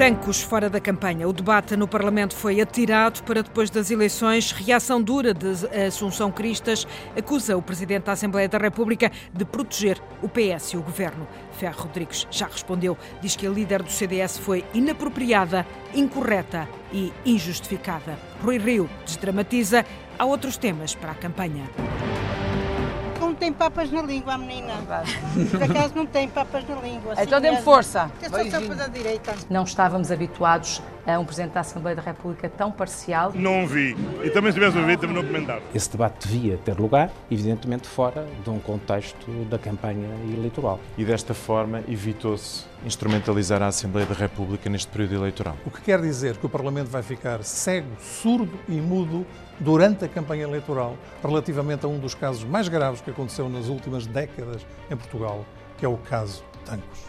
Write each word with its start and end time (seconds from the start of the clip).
Tancos 0.00 0.40
fora 0.40 0.70
da 0.70 0.80
campanha. 0.80 1.28
O 1.28 1.32
debate 1.32 1.76
no 1.76 1.86
Parlamento 1.86 2.34
foi 2.34 2.58
atirado 2.58 3.22
para 3.22 3.42
depois 3.42 3.68
das 3.68 3.90
eleições. 3.90 4.50
Reação 4.50 5.02
dura 5.02 5.34
de 5.34 5.46
Assunção 5.86 6.32
Cristas 6.32 6.88
acusa 7.14 7.54
o 7.54 7.60
Presidente 7.60 8.04
da 8.04 8.12
Assembleia 8.12 8.48
da 8.48 8.56
República 8.56 9.12
de 9.30 9.44
proteger 9.44 10.00
o 10.22 10.28
PS 10.30 10.72
e 10.72 10.78
o 10.78 10.82
Governo. 10.82 11.28
Ferro 11.52 11.82
Rodrigues 11.82 12.26
já 12.30 12.46
respondeu. 12.46 12.96
Diz 13.20 13.36
que 13.36 13.46
a 13.46 13.50
líder 13.50 13.82
do 13.82 13.90
CDS 13.90 14.38
foi 14.38 14.64
inapropriada, 14.72 15.66
incorreta 15.94 16.66
e 16.90 17.12
injustificada. 17.26 18.18
Rui 18.42 18.56
Rio 18.56 18.88
desdramatiza. 19.04 19.84
Há 20.18 20.24
outros 20.24 20.56
temas 20.56 20.94
para 20.94 21.12
a 21.12 21.14
campanha 21.14 21.68
tem 23.40 23.52
papas 23.52 23.90
na 23.90 24.02
língua, 24.02 24.34
a 24.34 24.38
menina. 24.38 24.74
Por 25.50 25.62
acaso 25.62 25.94
não 25.96 26.04
tem 26.04 26.28
papas 26.28 26.62
na 26.68 26.76
língua. 26.76 27.14
Assim 27.14 27.22
então 27.22 27.40
dê-me 27.40 27.62
força. 27.62 28.10
É 28.20 28.28
só 28.28 28.74
da 28.74 28.86
direita. 28.86 29.34
Não 29.48 29.64
estávamos 29.64 30.12
habituados 30.12 30.82
um 31.18 31.24
Presidente 31.24 31.52
da 31.52 31.60
Assembleia 31.60 31.96
da 31.96 32.02
República 32.02 32.48
tão 32.48 32.70
parcial. 32.70 33.32
Não 33.34 33.66
vi. 33.66 33.96
E 34.22 34.30
também 34.30 34.52
se 34.52 34.58
tivesse 34.58 34.78
ouvido, 34.78 35.00
também 35.00 35.16
não 35.16 35.24
comentava. 35.24 35.62
Esse 35.74 35.90
debate 35.90 36.28
devia 36.28 36.56
ter 36.58 36.78
lugar, 36.78 37.10
evidentemente 37.30 37.88
fora 37.88 38.26
de 38.42 38.50
um 38.50 38.58
contexto 38.58 39.30
da 39.44 39.58
campanha 39.58 40.08
eleitoral. 40.32 40.78
E 40.96 41.04
desta 41.04 41.34
forma 41.34 41.82
evitou-se 41.88 42.64
instrumentalizar 42.84 43.62
a 43.62 43.66
Assembleia 43.66 44.06
da 44.06 44.14
República 44.14 44.70
neste 44.70 44.88
período 44.88 45.14
eleitoral. 45.16 45.56
O 45.66 45.70
que 45.70 45.80
quer 45.82 46.00
dizer 46.00 46.36
que 46.36 46.46
o 46.46 46.48
Parlamento 46.48 46.88
vai 46.88 47.02
ficar 47.02 47.42
cego, 47.42 47.88
surdo 48.00 48.58
e 48.68 48.80
mudo 48.80 49.26
durante 49.58 50.04
a 50.04 50.08
campanha 50.08 50.44
eleitoral 50.44 50.96
relativamente 51.22 51.84
a 51.84 51.88
um 51.88 51.98
dos 51.98 52.14
casos 52.14 52.44
mais 52.44 52.68
graves 52.68 53.00
que 53.00 53.10
aconteceu 53.10 53.48
nas 53.48 53.66
últimas 53.66 54.06
décadas 54.06 54.66
em 54.90 54.96
Portugal, 54.96 55.44
que 55.76 55.84
é 55.84 55.88
o 55.88 55.96
caso 55.96 56.42
Tancos. 56.64 57.00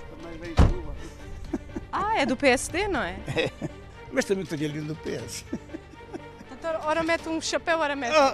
Ah, 1.92 2.17
é 2.17 2.26
do 2.26 2.38
PSD, 2.38 2.88
não 2.88 3.02
é? 3.02 3.17
Mas 4.11 4.25
também 4.25 4.43
estou 4.43 4.57
ali 4.57 4.81
do 4.81 4.95
PS. 4.95 5.45
Então, 6.52 6.80
ora 6.83 7.02
mete 7.02 7.27
um 7.30 7.39
chapéu, 7.41 7.80
ora 7.80 7.95
mete. 7.95 8.13
Oh. 8.16 8.33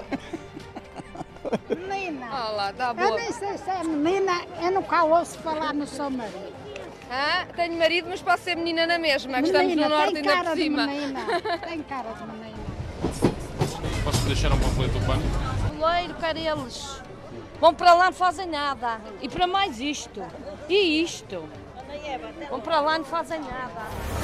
Menina! 1.75 2.49
Olá, 2.49 2.71
dá 2.71 2.93
boa. 2.93 3.07
Eu 3.07 3.15
nem 3.15 3.31
sei 3.31 3.57
se 3.57 3.69
é 3.69 3.83
menina, 3.83 4.41
eu 4.61 4.71
nunca 4.71 5.03
ouço 5.03 5.37
falar 5.39 5.73
no 5.73 5.87
seu 5.87 6.09
marido. 6.09 6.57
Ah, 7.09 7.45
tenho 7.55 7.77
marido, 7.77 8.09
mas 8.09 8.21
posso 8.21 8.43
ser 8.43 8.55
menina 8.55 8.85
na 8.85 8.97
mesma, 8.97 9.41
que 9.41 9.47
estamos 9.47 9.75
no 9.75 9.87
norte 9.87 10.17
ainda 10.17 10.43
por 10.43 10.57
cima. 10.57 10.87
Menina. 10.87 11.25
Tem 11.65 11.81
cara 11.83 12.11
de 12.11 12.23
menina. 12.23 12.57
Posso 14.03 14.25
deixar 14.25 14.51
um 14.51 14.59
panfleto 14.59 14.99
do 14.99 15.05
pano? 15.05 15.23
Boleiro, 15.77 16.13
quer 16.15 16.35
eles. 16.35 17.01
Vão 17.61 17.73
para 17.73 17.93
lá, 17.93 18.05
não 18.05 18.13
fazem 18.13 18.47
nada. 18.47 18.99
E 19.21 19.29
para 19.29 19.47
mais 19.47 19.79
isto. 19.79 20.21
E 20.67 21.01
isto. 21.01 21.47
Vão 22.49 22.59
para 22.59 22.81
lá, 22.81 22.97
não 22.97 23.05
fazem 23.05 23.39
nada. 23.39 24.16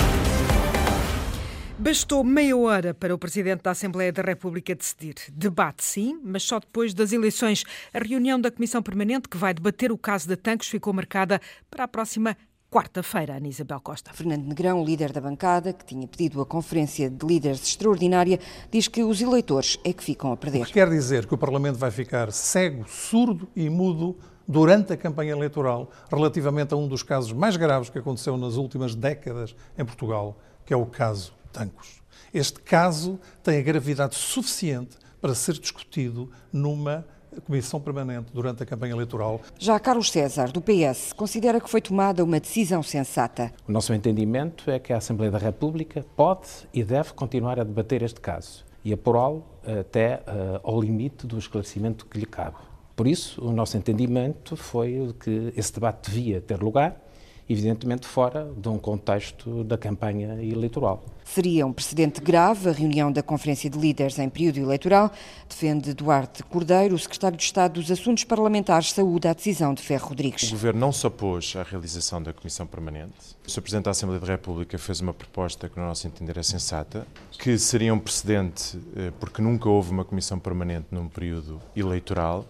Bastou 1.83 2.23
meia 2.23 2.55
hora 2.55 2.93
para 2.93 3.13
o 3.13 3.17
Presidente 3.17 3.61
da 3.61 3.71
Assembleia 3.71 4.09
da 4.09 4.21
República 4.21 4.73
decidir. 4.73 5.15
Debate, 5.33 5.83
sim, 5.83 6.17
mas 6.23 6.43
só 6.43 6.57
depois 6.57 6.93
das 6.93 7.11
eleições. 7.11 7.65
A 7.93 7.99
reunião 7.99 8.39
da 8.39 8.49
Comissão 8.49 8.81
Permanente, 8.81 9.27
que 9.27 9.35
vai 9.35 9.53
debater 9.53 9.91
o 9.91 9.97
caso 9.97 10.25
de 10.25 10.37
Tancos, 10.37 10.69
ficou 10.69 10.93
marcada 10.93 11.41
para 11.69 11.83
a 11.83 11.87
próxima 11.89 12.37
quarta-feira, 12.71 13.35
Ana 13.35 13.49
Isabel 13.49 13.81
Costa. 13.81 14.13
Fernando 14.13 14.45
Negrão, 14.45 14.81
líder 14.81 15.11
da 15.11 15.19
bancada, 15.19 15.73
que 15.73 15.83
tinha 15.83 16.07
pedido 16.07 16.39
a 16.39 16.45
conferência 16.45 17.09
de 17.09 17.25
líderes 17.25 17.61
extraordinária, 17.61 18.39
diz 18.71 18.87
que 18.87 19.03
os 19.03 19.21
eleitores 19.21 19.77
é 19.83 19.91
que 19.91 20.05
ficam 20.05 20.31
a 20.31 20.37
perder. 20.37 20.61
O 20.61 20.65
que 20.65 20.71
quer 20.71 20.89
dizer 20.89 21.25
que 21.25 21.33
o 21.33 21.37
Parlamento 21.37 21.77
vai 21.77 21.91
ficar 21.91 22.31
cego, 22.31 22.87
surdo 22.87 23.49
e 23.53 23.69
mudo 23.69 24.17
durante 24.47 24.93
a 24.93 24.97
campanha 24.97 25.33
eleitoral 25.33 25.91
relativamente 26.09 26.73
a 26.73 26.77
um 26.77 26.87
dos 26.87 27.03
casos 27.03 27.33
mais 27.33 27.57
graves 27.57 27.89
que 27.89 27.99
aconteceu 27.99 28.37
nas 28.37 28.55
últimas 28.55 28.95
décadas 28.95 29.53
em 29.77 29.83
Portugal, 29.83 30.39
que 30.65 30.73
é 30.73 30.77
o 30.77 30.85
caso 30.85 31.42
Tancos. 31.53 32.01
Este 32.33 32.59
caso 32.59 33.19
tem 33.43 33.59
a 33.59 33.61
gravidade 33.61 34.15
suficiente 34.15 34.97
para 35.21 35.35
ser 35.35 35.53
discutido 35.53 36.29
numa 36.51 37.05
Comissão 37.45 37.79
Permanente 37.79 38.31
durante 38.33 38.63
a 38.63 38.65
campanha 38.65 38.93
eleitoral. 38.93 39.41
Já 39.57 39.79
Carlos 39.79 40.11
César, 40.11 40.51
do 40.51 40.61
PS, 40.61 41.13
considera 41.13 41.59
que 41.59 41.69
foi 41.69 41.81
tomada 41.81 42.23
uma 42.23 42.39
decisão 42.39 42.83
sensata. 42.83 43.51
O 43.67 43.71
nosso 43.71 43.93
entendimento 43.93 44.69
é 44.69 44.79
que 44.79 44.93
a 44.93 44.97
Assembleia 44.97 45.31
da 45.31 45.37
República 45.37 46.05
pode 46.15 46.49
e 46.73 46.83
deve 46.83 47.13
continuar 47.13 47.59
a 47.59 47.63
debater 47.63 48.03
este 48.03 48.19
caso 48.19 48.65
e 48.83 48.91
apurá-lo 48.91 49.43
até 49.79 50.21
uh, 50.27 50.59
ao 50.63 50.79
limite 50.79 51.25
do 51.25 51.37
esclarecimento 51.37 52.05
que 52.05 52.19
lhe 52.19 52.25
cabe. 52.25 52.57
Por 52.95 53.07
isso, 53.07 53.43
o 53.43 53.51
nosso 53.51 53.77
entendimento 53.77 54.55
foi 54.55 55.15
que 55.19 55.53
esse 55.55 55.73
debate 55.73 56.11
devia 56.11 56.41
ter 56.41 56.61
lugar 56.61 57.01
evidentemente 57.49 58.07
fora 58.07 58.49
de 58.55 58.69
um 58.69 58.77
contexto 58.77 59.63
da 59.63 59.77
campanha 59.77 60.41
eleitoral. 60.41 61.03
Seria 61.25 61.65
um 61.65 61.73
precedente 61.73 62.21
grave 62.21 62.69
a 62.69 62.71
reunião 62.71 63.11
da 63.11 63.23
Conferência 63.23 63.69
de 63.69 63.77
Líderes 63.77 64.19
em 64.19 64.29
período 64.29 64.59
eleitoral, 64.59 65.11
defende 65.47 65.93
Duarte 65.93 66.43
Cordeiro, 66.43 66.95
o 66.95 66.99
secretário 66.99 67.37
de 67.37 67.43
Estado 67.43 67.79
dos 67.79 67.89
Assuntos 67.89 68.23
Parlamentares, 68.23 68.91
saúde 68.91 69.27
a 69.27 69.33
decisão 69.33 69.73
de 69.73 69.81
Ferro 69.81 70.09
Rodrigues. 70.09 70.43
O 70.49 70.51
Governo 70.51 70.79
não 70.79 70.91
se 70.91 71.07
opôs 71.07 71.55
à 71.55 71.63
realização 71.63 72.21
da 72.21 72.33
Comissão 72.33 72.67
Permanente. 72.67 73.13
O 73.45 73.49
Sr. 73.49 73.61
Presidente 73.61 73.85
da 73.85 73.91
Assembleia 73.91 74.19
da 74.19 74.27
República 74.27 74.77
fez 74.77 74.99
uma 74.99 75.13
proposta 75.13 75.69
que, 75.69 75.79
no 75.79 75.85
nosso 75.85 76.05
entender, 76.07 76.37
é 76.37 76.43
sensata, 76.43 77.07
que 77.31 77.57
seria 77.57 77.93
um 77.93 77.99
precedente 77.99 78.77
eh, 78.95 79.11
porque 79.19 79.41
nunca 79.41 79.69
houve 79.69 79.91
uma 79.91 80.05
Comissão 80.05 80.37
Permanente 80.37 80.87
num 80.91 81.07
período 81.07 81.61
eleitoral 81.75 82.45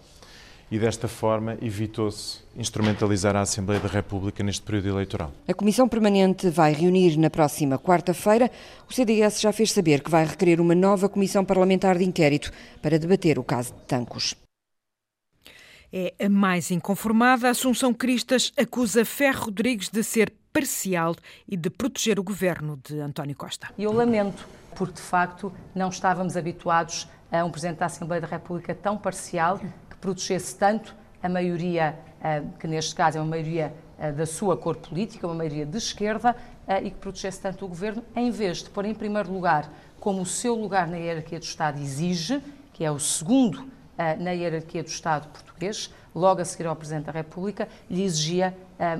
e 0.70 0.78
desta 0.78 1.08
forma 1.08 1.56
evitou-se 1.60 2.38
instrumentalizar 2.56 3.36
a 3.36 3.40
Assembleia 3.40 3.80
da 3.80 3.88
República 3.88 4.42
neste 4.42 4.62
período 4.62 4.88
eleitoral. 4.88 5.32
A 5.46 5.54
Comissão 5.54 5.88
Permanente 5.88 6.48
vai 6.48 6.72
reunir 6.72 7.16
na 7.16 7.30
próxima 7.30 7.78
quarta-feira. 7.78 8.50
O 8.88 8.92
CDS 8.92 9.40
já 9.40 9.52
fez 9.52 9.72
saber 9.72 10.02
que 10.02 10.10
vai 10.10 10.24
requerer 10.24 10.60
uma 10.60 10.74
nova 10.74 11.08
Comissão 11.08 11.44
Parlamentar 11.44 11.98
de 11.98 12.04
Inquérito 12.04 12.50
para 12.80 12.98
debater 12.98 13.38
o 13.38 13.44
caso 13.44 13.74
de 13.74 13.80
Tancos. 13.82 14.34
É 15.92 16.12
a 16.24 16.28
mais 16.28 16.70
inconformada. 16.70 17.48
Assunção 17.48 17.94
Cristas 17.94 18.52
acusa 18.56 19.04
Ferro 19.04 19.44
Rodrigues 19.44 19.88
de 19.88 20.02
ser 20.02 20.32
parcial 20.52 21.14
e 21.48 21.56
de 21.56 21.70
proteger 21.70 22.18
o 22.18 22.22
governo 22.22 22.80
de 22.84 22.98
António 23.00 23.36
Costa. 23.36 23.68
Eu 23.78 23.92
lamento, 23.92 24.46
porque 24.74 24.94
de 24.94 25.00
facto 25.00 25.52
não 25.74 25.88
estávamos 25.88 26.36
habituados 26.36 27.08
a 27.30 27.44
um 27.44 27.50
Presidente 27.50 27.78
da 27.78 27.86
Assembleia 27.86 28.20
da 28.20 28.28
República 28.28 28.74
tão 28.74 28.96
parcial 28.96 29.60
protegesse 30.04 30.54
tanto 30.56 30.94
a 31.22 31.30
maioria, 31.30 31.98
eh, 32.22 32.42
que 32.60 32.66
neste 32.66 32.94
caso 32.94 33.16
é 33.16 33.20
uma 33.22 33.30
maioria 33.30 33.72
eh, 33.98 34.12
da 34.12 34.26
sua 34.26 34.54
cor 34.54 34.76
política, 34.76 35.26
uma 35.26 35.34
maioria 35.34 35.64
de 35.64 35.78
esquerda, 35.78 36.36
eh, 36.68 36.82
e 36.82 36.90
que 36.90 36.98
protegesse 36.98 37.40
tanto 37.40 37.64
o 37.64 37.68
governo, 37.68 38.04
em 38.14 38.30
vez 38.30 38.58
de 38.58 38.68
pôr 38.68 38.84
em 38.84 38.94
primeiro 38.94 39.32
lugar, 39.32 39.66
como 39.98 40.20
o 40.20 40.26
seu 40.26 40.54
lugar 40.54 40.86
na 40.86 40.98
hierarquia 40.98 41.38
do 41.38 41.44
Estado 41.44 41.80
exige, 41.80 42.42
que 42.74 42.84
é 42.84 42.90
o 42.90 42.98
segundo 42.98 43.72
na 44.18 44.32
hierarquia 44.32 44.82
do 44.82 44.88
Estado 44.88 45.28
português, 45.28 45.88
logo 46.12 46.42
a 46.42 46.44
seguir 46.44 46.66
ao 46.66 46.74
Presidente 46.74 47.04
da 47.04 47.12
República, 47.12 47.68
lhe 47.88 48.02
exigia 48.02 48.52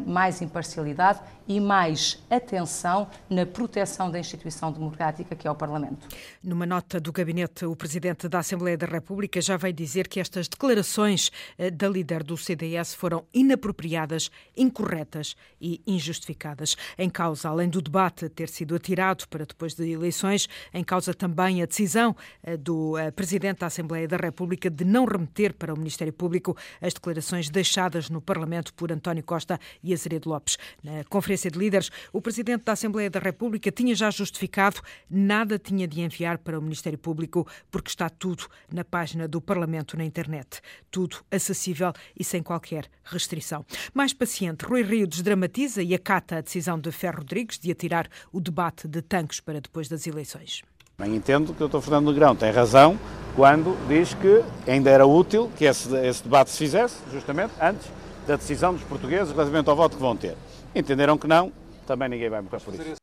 mais 0.07 0.41
imparcialidade 0.41 1.19
e 1.47 1.61
mais 1.61 2.23
atenção 2.31 3.09
na 3.29 3.45
proteção 3.45 4.11
da 4.11 4.19
instituição 4.19 4.73
democrática 4.73 5.37
que 5.37 5.47
é 5.47 5.51
o 5.51 5.55
Parlamento. 5.55 6.09
Numa 6.43 6.67
nota 6.67 7.01
do 7.01 7.13
gabinete, 7.13 7.65
o 7.65 7.77
Presidente 7.77 8.29
da 8.29 8.39
Assembleia 8.39 8.77
da 8.77 8.87
República 8.87 9.41
já 9.41 9.57
veio 9.57 9.75
dizer 9.75 10.09
que 10.09 10.21
estas 10.21 10.49
declarações 10.49 11.31
eh, 11.59 11.71
da 11.71 11.89
líder 11.89 12.23
do 12.23 12.37
CDS 12.37 12.95
foram 12.95 13.25
inapropriadas, 13.33 14.31
incorretas 14.57 15.37
e 15.61 15.81
injustificadas. 15.87 16.77
Em 16.99 17.11
causa, 17.11 17.49
além 17.49 17.69
do 17.69 17.83
debate 17.83 18.29
ter 18.29 18.49
sido 18.49 18.75
atirado 18.75 19.27
para 19.29 19.45
depois 19.45 19.75
de 19.75 19.91
eleições, 19.91 20.49
em 20.73 20.83
causa 20.83 21.13
também 21.13 21.63
a 21.63 21.67
decisão 21.67 22.17
eh, 22.43 22.57
do 22.57 22.97
eh, 22.97 23.11
Presidente 23.11 23.61
da 23.61 23.67
Assembleia 23.67 24.09
da 24.09 24.17
República 24.17 24.71
de 24.71 24.85
não 24.85 25.05
remeter 25.05 25.53
para 25.55 25.75
o 25.75 25.77
Ministério 25.77 26.13
Público 26.13 26.57
as 26.81 26.95
declarações 26.95 27.51
deixadas 27.51 28.09
no 28.09 28.21
Parlamento 28.21 28.73
por 28.75 28.91
António 28.91 29.23
Costa 29.23 29.59
e 29.83 29.93
Azeredo 29.93 30.29
Lopes. 30.29 30.57
Na 30.83 31.05
conferência 31.05 31.34
Conferência 31.35 31.51
de 31.51 31.59
Líderes, 31.59 31.91
o 32.13 32.21
Presidente 32.21 32.65
da 32.65 32.73
Assembleia 32.73 33.11
da 33.11 33.19
República 33.19 33.71
tinha 33.73 33.95
já 33.95 34.09
justificado 34.11 34.81
nada 35.11 35.59
tinha 35.59 35.87
de 35.87 36.01
enviar 36.01 36.39
para 36.39 36.59
o 36.59 36.63
Ministério 36.63 36.99
Público, 36.99 37.47
porque 37.71 37.89
está 37.89 38.09
tudo 38.09 38.45
na 38.73 38.85
página 38.85 39.27
do 39.27 39.41
Parlamento 39.41 39.97
na 39.97 40.05
internet. 40.05 40.61
Tudo 40.93 41.17
acessível 41.31 41.93
e 42.17 42.23
sem 42.23 42.41
qualquer 42.41 42.87
restrição. 43.03 43.65
Mais 43.93 44.13
paciente, 44.13 44.65
Rui 44.65 44.83
Rio 44.83 45.09
desdramatiza 45.09 45.83
e 45.83 45.93
acata 45.93 46.37
a 46.37 46.41
decisão 46.41 46.79
de 46.79 46.93
Ferro 46.93 47.19
Rodrigues 47.19 47.59
de 47.59 47.73
atirar 47.73 48.09
o 48.33 48.41
debate 48.41 48.87
de 48.87 49.03
tanques 49.03 49.41
para 49.41 49.61
depois 49.61 49.89
das 49.89 50.07
eleições. 50.07 50.63
Bem, 50.97 51.17
entendo 51.17 51.53
que 51.53 51.65
o 51.65 51.69
Dr. 51.69 51.81
Fernando 51.81 52.13
Negrão 52.13 52.37
tem 52.37 52.53
razão 52.53 52.97
quando 53.35 53.77
diz 53.89 54.15
que 54.15 54.45
ainda 54.71 54.89
era 54.89 55.05
útil 55.05 55.51
que 55.57 55.65
esse, 55.65 55.93
esse 56.07 56.23
debate 56.23 56.51
se 56.51 56.59
fizesse, 56.59 56.97
justamente 57.11 57.53
antes 57.61 57.91
da 58.25 58.37
decisão 58.37 58.73
dos 58.73 58.85
portugueses 58.85 59.33
relativamente 59.33 59.69
ao 59.69 59.75
voto 59.75 59.97
que 59.97 60.03
vão 60.03 60.17
ter. 60.17 60.37
Entenderam 60.75 61.17
que 61.17 61.29
não, 61.29 61.53
também 61.87 62.09
ninguém 62.09 62.29
vai 62.29 62.41
morrer 62.41 62.61
por 62.61 62.75
isso. 62.75 62.97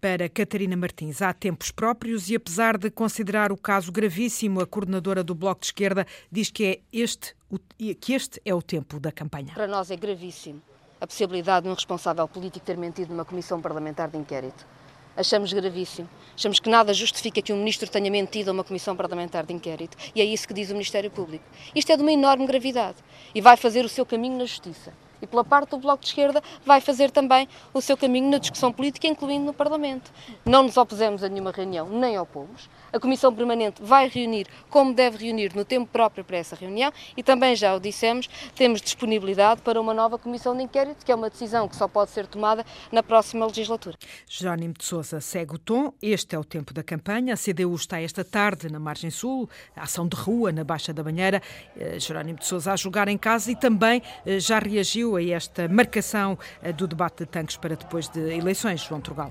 Para 0.00 0.28
Catarina 0.28 0.76
Martins, 0.76 1.20
há 1.20 1.32
tempos 1.32 1.70
próprios 1.70 2.30
e, 2.30 2.36
apesar 2.36 2.78
de 2.78 2.90
considerar 2.90 3.52
o 3.52 3.56
caso 3.56 3.92
gravíssimo, 3.92 4.60
a 4.60 4.66
coordenadora 4.66 5.22
do 5.22 5.34
Bloco 5.34 5.60
de 5.60 5.66
Esquerda 5.66 6.06
diz 6.30 6.50
que, 6.50 6.64
é 6.64 6.80
este, 6.92 7.34
que 8.00 8.14
este 8.14 8.40
é 8.44 8.54
o 8.54 8.62
tempo 8.62 8.98
da 8.98 9.10
campanha. 9.12 9.52
Para 9.52 9.66
nós 9.66 9.90
é 9.90 9.96
gravíssimo 9.96 10.62
a 11.00 11.06
possibilidade 11.06 11.64
de 11.64 11.70
um 11.70 11.74
responsável 11.74 12.28
político 12.28 12.64
ter 12.64 12.76
mentido 12.76 13.10
numa 13.10 13.24
comissão 13.24 13.60
parlamentar 13.60 14.08
de 14.08 14.18
inquérito. 14.18 14.66
achamos 15.16 15.52
gravíssimo. 15.52 16.08
Achamos 16.36 16.60
que 16.60 16.70
nada 16.70 16.94
justifica 16.94 17.42
que 17.42 17.52
um 17.52 17.56
ministro 17.56 17.90
tenha 17.90 18.10
mentido 18.10 18.50
a 18.50 18.52
uma 18.52 18.64
comissão 18.64 18.94
parlamentar 18.94 19.44
de 19.44 19.52
inquérito. 19.52 19.96
E 20.14 20.20
é 20.20 20.24
isso 20.24 20.46
que 20.46 20.54
diz 20.54 20.70
o 20.70 20.74
Ministério 20.74 21.10
Público. 21.10 21.44
Isto 21.74 21.92
é 21.92 21.96
de 21.96 22.02
uma 22.02 22.12
enorme 22.12 22.46
gravidade 22.46 22.98
e 23.34 23.40
vai 23.40 23.56
fazer 23.56 23.84
o 23.84 23.88
seu 23.88 24.06
caminho 24.06 24.38
na 24.38 24.44
justiça 24.44 24.92
e 25.20 25.26
pela 25.26 25.44
parte 25.44 25.70
do 25.70 25.78
Bloco 25.78 26.02
de 26.02 26.08
Esquerda 26.08 26.42
vai 26.64 26.80
fazer 26.80 27.10
também 27.10 27.48
o 27.72 27.80
seu 27.80 27.96
caminho 27.96 28.30
na 28.30 28.38
discussão 28.38 28.72
política, 28.72 29.06
incluindo 29.06 29.46
no 29.46 29.52
Parlamento. 29.52 30.10
Não 30.44 30.62
nos 30.62 30.76
opusemos 30.76 31.22
a 31.22 31.28
nenhuma 31.28 31.50
reunião, 31.50 31.88
nem 31.88 32.18
opomos. 32.18 32.68
A 32.92 32.98
Comissão 32.98 33.34
Permanente 33.34 33.82
vai 33.82 34.08
reunir 34.08 34.46
como 34.68 34.92
deve 34.94 35.24
reunir 35.24 35.54
no 35.54 35.64
tempo 35.64 35.88
próprio 35.90 36.24
para 36.24 36.36
essa 36.36 36.56
reunião 36.56 36.92
e 37.16 37.22
também 37.22 37.54
já 37.54 37.74
o 37.74 37.80
dissemos, 37.80 38.28
temos 38.54 38.80
disponibilidade 38.80 39.62
para 39.62 39.80
uma 39.80 39.94
nova 39.94 40.18
Comissão 40.18 40.56
de 40.56 40.62
Inquérito, 40.62 41.04
que 41.04 41.12
é 41.12 41.14
uma 41.14 41.30
decisão 41.30 41.68
que 41.68 41.76
só 41.76 41.86
pode 41.88 42.10
ser 42.10 42.26
tomada 42.26 42.64
na 42.90 43.02
próxima 43.02 43.46
legislatura. 43.46 43.96
Jerónimo 44.26 44.74
de 44.74 44.84
Sousa 44.84 45.20
segue 45.20 45.54
o 45.54 45.58
tom. 45.58 45.92
Este 46.02 46.34
é 46.34 46.38
o 46.38 46.44
tempo 46.44 46.72
da 46.72 46.82
campanha. 46.82 47.34
A 47.34 47.36
CDU 47.36 47.74
está 47.74 48.00
esta 48.00 48.24
tarde 48.24 48.70
na 48.70 48.78
Margem 48.78 49.10
Sul, 49.10 49.48
ação 49.76 50.06
de 50.06 50.16
rua 50.16 50.52
na 50.52 50.64
Baixa 50.64 50.92
da 50.92 51.02
Banheira. 51.02 51.42
Eh, 51.76 51.98
Jerónimo 51.98 52.38
de 52.38 52.46
Sousa 52.46 52.72
a 52.72 52.76
jogar 52.76 53.08
em 53.08 53.18
casa 53.18 53.50
e 53.50 53.56
também 53.56 54.02
eh, 54.24 54.38
já 54.38 54.58
reagiu 54.58 55.16
a 55.16 55.22
esta 55.22 55.68
marcação 55.68 56.38
eh, 56.62 56.72
do 56.72 56.86
debate 56.86 57.18
de 57.18 57.26
tanques 57.26 57.56
para 57.56 57.76
depois 57.76 58.08
de 58.08 58.20
eleições, 58.34 58.80
João 58.82 59.00
Trugal 59.00 59.30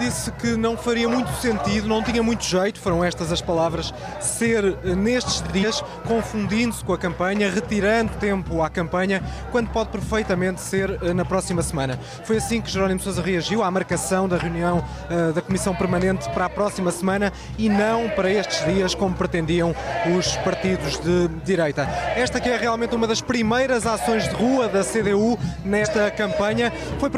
disse 0.00 0.32
que 0.32 0.56
não 0.56 0.78
faria 0.78 1.06
muito 1.06 1.30
sentido, 1.34 1.86
não 1.86 2.02
tinha 2.02 2.22
muito 2.22 2.42
jeito, 2.42 2.80
foram 2.80 3.04
estas 3.04 3.30
as 3.30 3.42
palavras, 3.42 3.92
ser 4.18 4.64
eh, 4.64 4.94
nestes 4.94 5.42
dias 5.52 5.84
confundindo-se 6.08 6.82
com 6.82 6.94
a 6.94 6.98
campanha, 6.98 7.50
retirando 7.50 8.12
tempo 8.14 8.62
à 8.62 8.70
campanha, 8.70 9.22
quando 9.52 9.68
pode 9.68 9.90
perfeitamente 9.90 10.62
ser 10.62 10.98
eh, 11.02 11.12
na 11.12 11.24
próxima 11.24 11.62
semana. 11.62 11.98
Foi 12.24 12.38
assim 12.38 12.62
que 12.62 12.70
Jerónimo 12.70 12.98
Sousa 13.00 13.20
reagiu 13.20 13.62
à 13.62 13.70
marcação 13.70 14.26
da 14.26 14.38
reunião 14.38 14.78
uh, 14.78 15.32
da 15.34 15.42
Comissão 15.42 15.74
Permanente 15.74 16.28
para 16.30 16.46
a 16.46 16.48
próxima 16.48 16.90
semana 16.90 17.30
e 17.58 17.68
não 17.68 18.08
para 18.08 18.30
estes 18.30 18.64
dias, 18.64 18.94
como 18.94 19.14
pretendiam 19.14 19.74
os 20.16 20.34
partidos 20.38 20.98
de 20.98 21.28
direita. 21.44 21.82
Esta 22.16 22.40
que 22.40 22.48
é 22.48 22.56
realmente 22.56 22.94
uma 22.94 23.06
das 23.06 23.20
primeiras 23.20 23.86
ações 23.86 24.26
de 24.28 24.34
rua 24.34 24.66
da 24.66 24.82
CDU 24.82 25.38
nesta 25.64 26.10
campanha. 26.10 26.72
Foi 26.98 27.10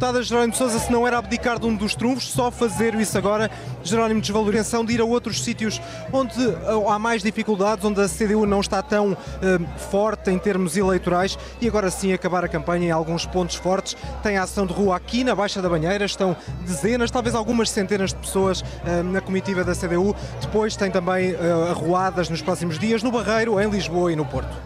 a 0.00 0.22
Jerónimo 0.22 0.52
de 0.52 0.58
Sousa 0.58 0.78
se 0.78 0.90
não 0.90 1.06
era 1.06 1.18
abdicar 1.18 1.60
de 1.60 1.66
um 1.66 1.76
dos 1.76 1.94
trunfos, 1.94 2.32
só 2.32 2.50
fazer 2.50 2.94
isso 2.94 3.16
agora, 3.18 3.50
Jerónimo 3.84 4.22
de 4.22 4.26
desvalorização 4.26 4.84
de 4.84 4.94
ir 4.94 5.02
a 5.02 5.04
outros 5.04 5.44
sítios 5.44 5.78
onde 6.10 6.34
há 6.88 6.98
mais 6.98 7.22
dificuldades, 7.22 7.84
onde 7.84 8.00
a 8.00 8.08
CDU 8.08 8.46
não 8.46 8.60
está 8.60 8.82
tão 8.82 9.12
uh, 9.12 9.16
forte 9.90 10.30
em 10.30 10.38
termos 10.38 10.78
eleitorais 10.78 11.38
e 11.60 11.68
agora 11.68 11.90
sim 11.90 12.10
acabar 12.10 12.42
a 12.42 12.48
campanha 12.48 12.88
em 12.88 12.90
alguns 12.90 13.26
pontos 13.26 13.56
fortes. 13.56 13.94
Tem 14.22 14.38
a 14.38 14.44
ação 14.44 14.66
de 14.66 14.72
rua 14.72 14.96
aqui 14.96 15.22
na 15.22 15.34
Baixa 15.34 15.60
da 15.60 15.68
Banheira, 15.68 16.06
estão 16.06 16.34
dezenas, 16.62 17.10
talvez 17.10 17.34
algumas 17.34 17.68
centenas 17.68 18.14
de 18.14 18.18
pessoas 18.18 18.62
uh, 18.62 19.02
na 19.04 19.20
comitiva 19.20 19.62
da 19.62 19.74
CDU. 19.74 20.16
Depois 20.40 20.74
tem 20.74 20.90
também 20.90 21.32
uh, 21.34 21.70
arruadas 21.70 22.30
nos 22.30 22.40
próximos 22.40 22.78
dias 22.78 23.02
no 23.02 23.12
Barreiro, 23.12 23.60
em 23.60 23.68
Lisboa 23.68 24.10
e 24.10 24.16
no 24.16 24.24
Porto. 24.24 24.56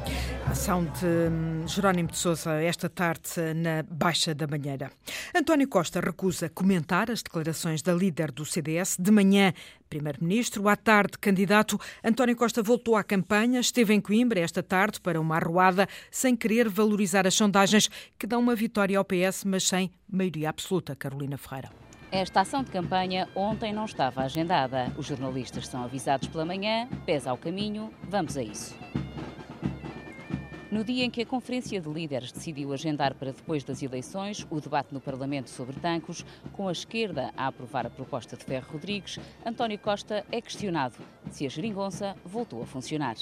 Ação 0.49 0.85
de 0.85 1.07
hum, 1.07 1.67
Jerónimo 1.67 2.09
de 2.09 2.17
Sousa 2.17 2.63
esta 2.63 2.89
tarde 2.89 3.29
na 3.55 3.83
Baixa 3.83 4.33
da 4.33 4.47
Banheira. 4.47 4.93
António 5.35 5.69
Costa 5.69 6.01
recusa 6.01 6.49
comentar 6.49 7.11
as 7.11 7.21
declarações 7.21 7.83
da 7.83 7.93
líder 7.93 8.31
do 8.31 8.45
CDS. 8.45 8.97
De 8.99 9.11
manhã, 9.11 9.53
primeiro-ministro, 9.91 10.69
à 10.69 10.77
tarde, 10.77 11.19
candidato. 11.19 11.79
António 12.03 12.37
Costa 12.37 12.63
voltou 12.63 12.95
à 12.95 13.03
campanha, 13.03 13.59
esteve 13.59 13.93
em 13.93 14.01
Coimbra 14.01 14.39
esta 14.39 14.63
tarde 14.63 15.01
para 15.01 15.21
uma 15.21 15.35
arruada, 15.37 15.89
sem 16.13 16.37
querer 16.37 16.69
valorizar 16.69 17.27
as 17.27 17.35
sondagens 17.35 17.91
que 18.17 18.27
dão 18.27 18.41
uma 18.41 18.55
vitória 18.55 18.97
ao 18.97 19.05
PS, 19.05 19.45
mas 19.45 19.67
sem 19.67 19.91
maioria 20.09 20.49
absoluta. 20.49 20.95
Carolina 20.95 21.37
Ferreira. 21.37 21.71
Esta 22.13 22.43
ação 22.43 22.63
de 22.63 22.71
campanha 22.71 23.29
ontem 23.35 23.73
não 23.73 23.85
estava 23.85 24.23
agendada. 24.23 24.93
Os 24.97 25.07
jornalistas 25.07 25.67
são 25.67 25.83
avisados 25.83 26.29
pela 26.29 26.45
manhã, 26.45 26.89
pesa 27.05 27.31
ao 27.31 27.37
caminho, 27.37 27.91
vamos 28.09 28.37
a 28.37 28.43
isso. 28.43 28.77
No 30.77 30.85
dia 30.85 31.07
em 31.07 31.11
que 31.11 31.23
a 31.23 31.27
Conferência 31.27 31.81
de 31.81 31.89
Líderes 31.89 32.31
decidiu 32.31 32.71
agendar 32.71 33.15
para 33.15 33.33
depois 33.33 33.65
das 33.65 33.83
eleições 33.83 34.47
o 34.51 34.61
debate 34.61 34.93
no 34.93 35.01
Parlamento 35.01 35.49
sobre 35.49 35.81
tancos, 35.81 36.23
com 36.53 36.69
a 36.69 36.73
esquerda 36.73 37.33
a 37.35 37.47
aprovar 37.47 37.87
a 37.87 37.91
proposta 37.91 38.37
de 38.37 38.45
Ferro 38.45 38.73
Rodrigues, 38.73 39.19
António 39.43 39.79
Costa 39.79 40.23
é 40.31 40.39
questionado 40.39 40.97
se 41.31 41.47
a 41.47 41.49
geringonça 41.49 42.15
voltou 42.23 42.63
a 42.63 42.67
funcionar. 42.67 43.17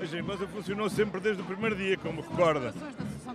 A 0.00 0.04
geringonça 0.06 0.46
funcionou 0.46 0.88
sempre 0.88 1.20
desde 1.20 1.42
o 1.42 1.44
primeiro 1.44 1.76
dia, 1.76 1.98
como 1.98 2.22
recorda. 2.22 2.68
As 2.68 2.74
da 2.74 2.88
Associação 2.88 3.34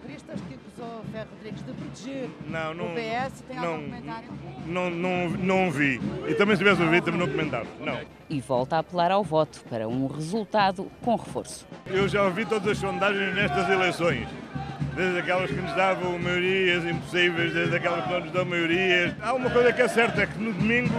Ferro 1.11 1.27
Rodrigues 1.31 1.65
de 1.65 1.73
proteger 1.73 2.29
não, 2.47 2.73
não, 2.73 2.85
o 2.85 2.95
PS, 2.95 3.41
tem 3.41 3.57
não, 3.57 3.65
algum 3.65 3.83
comentário? 3.85 4.29
Não, 4.65 4.89
não, 4.89 5.29
não 5.29 5.71
vi. 5.71 5.99
E 6.27 6.33
também 6.35 6.55
se 6.55 6.63
tivesse 6.63 6.81
ouvido, 6.81 7.05
também 7.05 7.19
não 7.19 7.27
comentar. 7.27 7.65
Não. 7.79 7.99
E 8.29 8.39
volta 8.39 8.77
a 8.77 8.79
apelar 8.79 9.11
ao 9.11 9.23
voto 9.23 9.61
para 9.69 9.87
um 9.87 10.07
resultado 10.07 10.89
com 11.01 11.15
reforço. 11.15 11.67
Eu 11.87 12.07
já 12.07 12.23
ouvi 12.23 12.45
todas 12.45 12.67
as 12.67 12.77
sondagens 12.77 13.33
nestas 13.33 13.69
eleições. 13.69 14.27
Desde 14.95 15.19
aquelas 15.19 15.49
que 15.49 15.55
nos 15.55 15.73
davam 15.75 16.19
maiorias 16.19 16.85
impossíveis, 16.85 17.53
desde 17.53 17.75
aquelas 17.75 18.03
que 18.03 18.11
não 18.11 18.19
nos 18.19 18.31
dão 18.31 18.45
maiorias. 18.45 19.15
Há 19.21 19.33
uma 19.33 19.49
coisa 19.49 19.73
que 19.73 19.81
é 19.81 19.87
certa, 19.87 20.21
é 20.21 20.27
que 20.27 20.37
no 20.37 20.53
domingo 20.53 20.93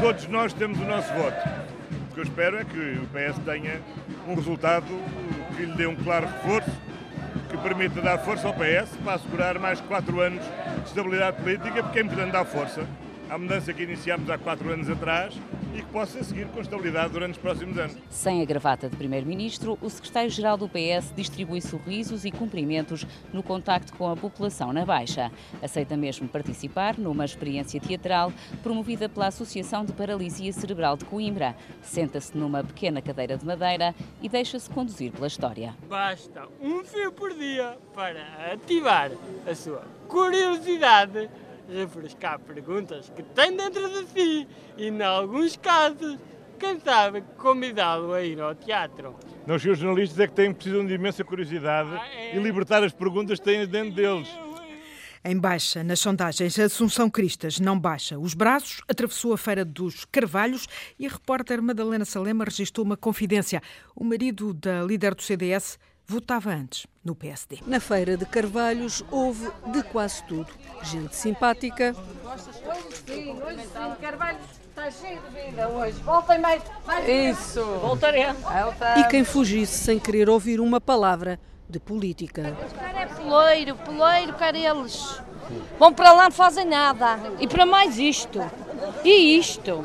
todos 0.00 0.26
nós 0.28 0.52
temos 0.52 0.78
o 0.78 0.84
nosso 0.84 1.12
voto. 1.12 1.48
O 2.10 2.14
que 2.14 2.20
eu 2.20 2.24
espero 2.24 2.58
é 2.58 2.64
que 2.64 2.78
o 2.78 3.06
PS 3.08 3.38
tenha 3.44 3.80
um 4.28 4.34
resultado 4.34 4.86
que 5.56 5.64
lhe 5.64 5.72
dê 5.74 5.86
um 5.86 5.96
claro 5.96 6.26
reforço, 6.26 6.70
que 7.52 7.58
permita 7.58 8.00
dar 8.00 8.18
força 8.18 8.48
ao 8.48 8.54
PS 8.54 8.96
para 9.04 9.14
assegurar 9.14 9.58
mais 9.58 9.78
quatro 9.82 10.20
anos 10.20 10.42
de 10.42 10.88
estabilidade 10.88 11.36
política, 11.36 11.82
porque 11.82 11.98
é 11.98 12.02
importante 12.02 12.32
dar 12.32 12.46
força. 12.46 12.86
À 13.28 13.36
mudança 13.36 13.74
que 13.74 13.82
iniciámos 13.82 14.30
há 14.30 14.38
quatro 14.38 14.72
anos 14.72 14.88
atrás 14.88 15.38
e 15.74 15.82
que 15.82 15.86
possa 15.86 16.22
seguir 16.22 16.46
com 16.48 16.60
estabilidade 16.60 17.12
durante 17.12 17.32
os 17.32 17.38
próximos 17.38 17.78
anos. 17.78 17.96
Sem 18.10 18.42
a 18.42 18.44
gravata 18.44 18.88
de 18.88 18.96
Primeiro-Ministro, 18.96 19.78
o 19.80 19.88
secretário-geral 19.88 20.56
do 20.56 20.68
PS 20.68 21.12
distribui 21.14 21.60
sorrisos 21.60 22.24
e 22.24 22.30
cumprimentos 22.30 23.06
no 23.32 23.42
contacto 23.42 23.92
com 23.94 24.08
a 24.08 24.16
população 24.16 24.72
na 24.72 24.84
Baixa. 24.84 25.30
Aceita 25.62 25.96
mesmo 25.96 26.28
participar 26.28 26.98
numa 26.98 27.24
experiência 27.24 27.80
teatral 27.80 28.32
promovida 28.62 29.08
pela 29.08 29.28
Associação 29.28 29.84
de 29.84 29.92
Paralisia 29.92 30.52
Cerebral 30.52 30.96
de 30.96 31.04
Coimbra. 31.04 31.56
Senta-se 31.82 32.36
numa 32.36 32.62
pequena 32.62 33.00
cadeira 33.00 33.36
de 33.36 33.44
madeira 33.44 33.94
e 34.20 34.28
deixa-se 34.28 34.68
conduzir 34.68 35.12
pela 35.12 35.26
história. 35.26 35.74
Basta 35.88 36.46
um 36.60 36.84
fio 36.84 37.12
por 37.12 37.32
dia 37.34 37.78
para 37.94 38.52
ativar 38.52 39.10
a 39.46 39.54
sua 39.54 39.82
curiosidade 40.08 41.30
refrescar 41.68 42.38
perguntas 42.40 43.10
que 43.10 43.22
tem 43.22 43.56
dentro 43.56 43.88
de 43.88 44.06
si 44.08 44.48
e, 44.76 44.88
em 44.88 45.02
alguns 45.02 45.56
casos, 45.56 46.18
quem 46.58 46.78
sabe, 46.80 47.22
convidá-lo 47.36 48.12
a 48.12 48.22
ir 48.22 48.40
ao 48.40 48.54
teatro. 48.54 49.16
Não, 49.46 49.56
os 49.56 49.62
jornalistas 49.62 50.18
é 50.20 50.26
que 50.26 50.34
têm, 50.34 50.52
precisam 50.52 50.86
de 50.86 50.94
imensa 50.94 51.24
curiosidade 51.24 51.90
ah, 51.92 52.06
é. 52.14 52.36
e 52.36 52.38
libertar 52.38 52.84
as 52.84 52.92
perguntas 52.92 53.38
que 53.40 53.44
têm 53.44 53.66
dentro 53.66 53.92
deles. 53.92 54.28
Em 55.24 55.38
baixa, 55.38 55.84
nas 55.84 56.00
sondagens, 56.00 56.58
Assunção 56.58 57.08
Cristas 57.08 57.60
não 57.60 57.78
baixa 57.78 58.18
os 58.18 58.34
braços, 58.34 58.80
atravessou 58.88 59.32
a 59.32 59.38
Feira 59.38 59.64
dos 59.64 60.04
Carvalhos 60.04 60.66
e 60.98 61.06
a 61.06 61.10
repórter 61.10 61.62
Madalena 61.62 62.04
Salema 62.04 62.44
registrou 62.44 62.84
uma 62.84 62.96
confidência. 62.96 63.62
O 63.94 64.02
marido 64.02 64.52
da 64.52 64.82
líder 64.82 65.14
do 65.14 65.22
CDS 65.22 65.78
votava 66.12 66.50
antes 66.50 66.86
no 67.02 67.14
PSD. 67.14 67.60
Na 67.66 67.80
Feira 67.80 68.18
de 68.18 68.26
Carvalhos 68.26 69.02
houve 69.10 69.50
de 69.72 69.82
quase 69.84 70.22
tudo. 70.24 70.52
Gente 70.82 71.16
simpática. 71.16 71.94
Sim, 73.06 73.40
hoje 73.42 73.60
sim, 73.62 73.94
Carvalhos 74.00 74.42
está 74.68 74.90
cheio 74.90 75.20
de 75.22 75.40
vida 75.40 75.68
hoje. 75.68 75.98
Voltem 76.02 76.38
mais. 76.38 76.62
mais 76.86 77.08
Isso. 77.08 77.64
Voltaremos. 77.64 78.42
E 78.98 79.04
quem 79.08 79.24
fugisse 79.24 79.84
sem 79.84 79.98
querer 79.98 80.28
ouvir 80.28 80.60
uma 80.60 80.80
palavra 80.80 81.40
de 81.68 81.80
política. 81.80 82.54
É 82.94 83.06
peleiro, 83.06 83.74
peleiro, 83.76 84.34
quer 84.34 84.54
eles. 84.54 85.22
Vão 85.78 85.94
para 85.94 86.12
lá, 86.12 86.24
não 86.24 86.30
fazem 86.30 86.66
nada. 86.66 87.18
E 87.40 87.48
para 87.48 87.64
mais 87.64 87.98
isto. 87.98 88.38
E 89.02 89.38
isto. 89.38 89.82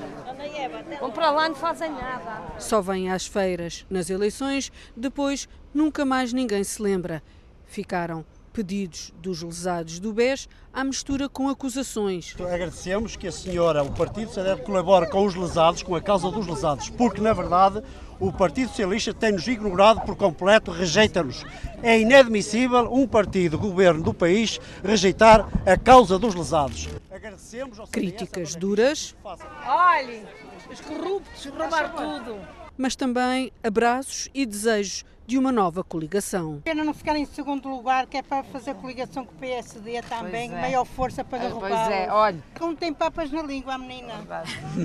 Vão 0.99 1.11
para 1.11 1.31
lá, 1.31 1.47
não 1.47 1.55
fazem 1.55 1.91
nada. 1.91 2.41
Só 2.59 2.81
vêm 2.81 3.11
às 3.11 3.25
feiras 3.25 3.85
nas 3.89 4.09
eleições, 4.09 4.71
depois 4.95 5.47
nunca 5.77 6.03
mais 6.03 6.33
ninguém 6.33 6.63
se 6.63 6.81
lembra. 6.81 7.21
Ficaram 7.67 8.25
pedidos 8.51 9.13
dos 9.21 9.43
lesados 9.43 9.99
do 9.99 10.11
BES 10.11 10.49
à 10.73 10.83
mistura 10.83 11.29
com 11.29 11.47
acusações. 11.47 12.35
Agradecemos 12.39 13.15
que 13.15 13.27
a 13.27 13.31
senhora, 13.31 13.83
o 13.83 13.91
Partido 13.91 14.29
Socialista, 14.29 14.63
colabore 14.63 15.07
com 15.11 15.23
os 15.23 15.35
lesados, 15.35 15.83
com 15.83 15.93
a 15.93 16.01
causa 16.01 16.31
dos 16.31 16.47
lesados, 16.47 16.89
porque 16.89 17.21
na 17.21 17.33
verdade 17.33 17.83
o 18.19 18.33
Partido 18.33 18.69
Socialista 18.69 19.13
tem-nos 19.13 19.47
ignorado 19.47 20.01
por 20.01 20.15
completo, 20.15 20.71
rejeita-nos. 20.71 21.45
É 21.83 21.99
inadmissível 21.99 22.91
um 22.91 23.07
partido, 23.07 23.59
governo 23.59 24.01
do 24.01 24.11
país, 24.11 24.59
rejeitar 24.83 25.47
a 25.63 25.77
causa 25.77 26.17
dos 26.17 26.33
lesados. 26.33 26.89
Agradecemos 27.11 27.79
ao 27.79 27.85
Críticas 27.85 28.55
duras. 28.55 29.15
Olhe, 29.23 30.25
os 30.71 30.81
corruptos 30.81 31.45
roubar 31.45 31.93
tudo. 31.93 32.39
Mas 32.75 32.95
também 32.95 33.51
abraços 33.63 34.29
e 34.33 34.45
desejos 34.47 35.05
de 35.27 35.37
uma 35.37 35.51
nova 35.51 35.83
coligação. 35.83 36.61
Pena 36.63 36.85
não 36.85 36.93
ficar 36.93 37.17
em 37.17 37.25
segundo 37.25 37.67
lugar, 37.67 38.07
que 38.07 38.15
é 38.15 38.21
para 38.21 38.43
fazer 38.45 38.73
coligação 38.75 39.25
com 39.25 39.33
o 39.35 39.37
PSD 39.37 40.01
também, 40.03 40.49
é. 40.49 40.61
maior 40.61 40.85
força 40.85 41.21
para 41.21 41.39
derrubar. 41.39 41.67
Pois 41.67 41.91
é, 41.91 42.09
olha. 42.09 42.41
Não 42.61 42.73
tem 42.73 42.93
papas 42.93 43.29
na 43.29 43.43
língua, 43.43 43.73
a 43.73 43.77
menina. 43.77 44.13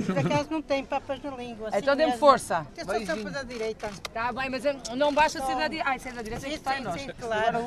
Por 0.04 0.18
acaso 0.18 0.48
não 0.50 0.60
tem 0.60 0.84
papas 0.84 1.22
na 1.22 1.30
língua. 1.36 1.68
Assim 1.68 1.78
Então 1.78 1.94
dê-me 1.94 2.18
força. 2.18 2.66
É 2.76 2.84
só 2.84 2.92
sempre 2.92 3.30
da 3.30 3.44
direita. 3.44 3.86
Está 3.86 4.32
bem, 4.32 4.50
mas 4.50 4.64
não 4.96 5.14
basta 5.14 5.40
ser 5.46 5.54
da 5.54 5.68
direita. 5.68 5.88
Ai, 5.88 5.98
ser 6.00 6.12
da 6.12 6.22
direita 6.22 6.44
é 6.44 6.48
que 6.50 6.56
está 6.56 6.78
em 6.78 6.82
nós. 6.82 7.00
Sim, 7.00 7.08
claro. 7.20 7.58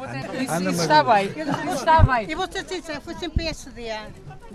Isso, 0.41 0.70
isso 0.70 0.82
está 0.82 1.03
bem. 1.03 1.27
Isso 1.27 1.75
está 1.75 2.03
bem. 2.03 2.29
E 2.29 2.36
vou 2.36 2.51
ser 2.51 2.65
sincera, 2.67 3.00
foi 3.00 3.15
sempre 3.15 3.46
PSD. 3.46 3.86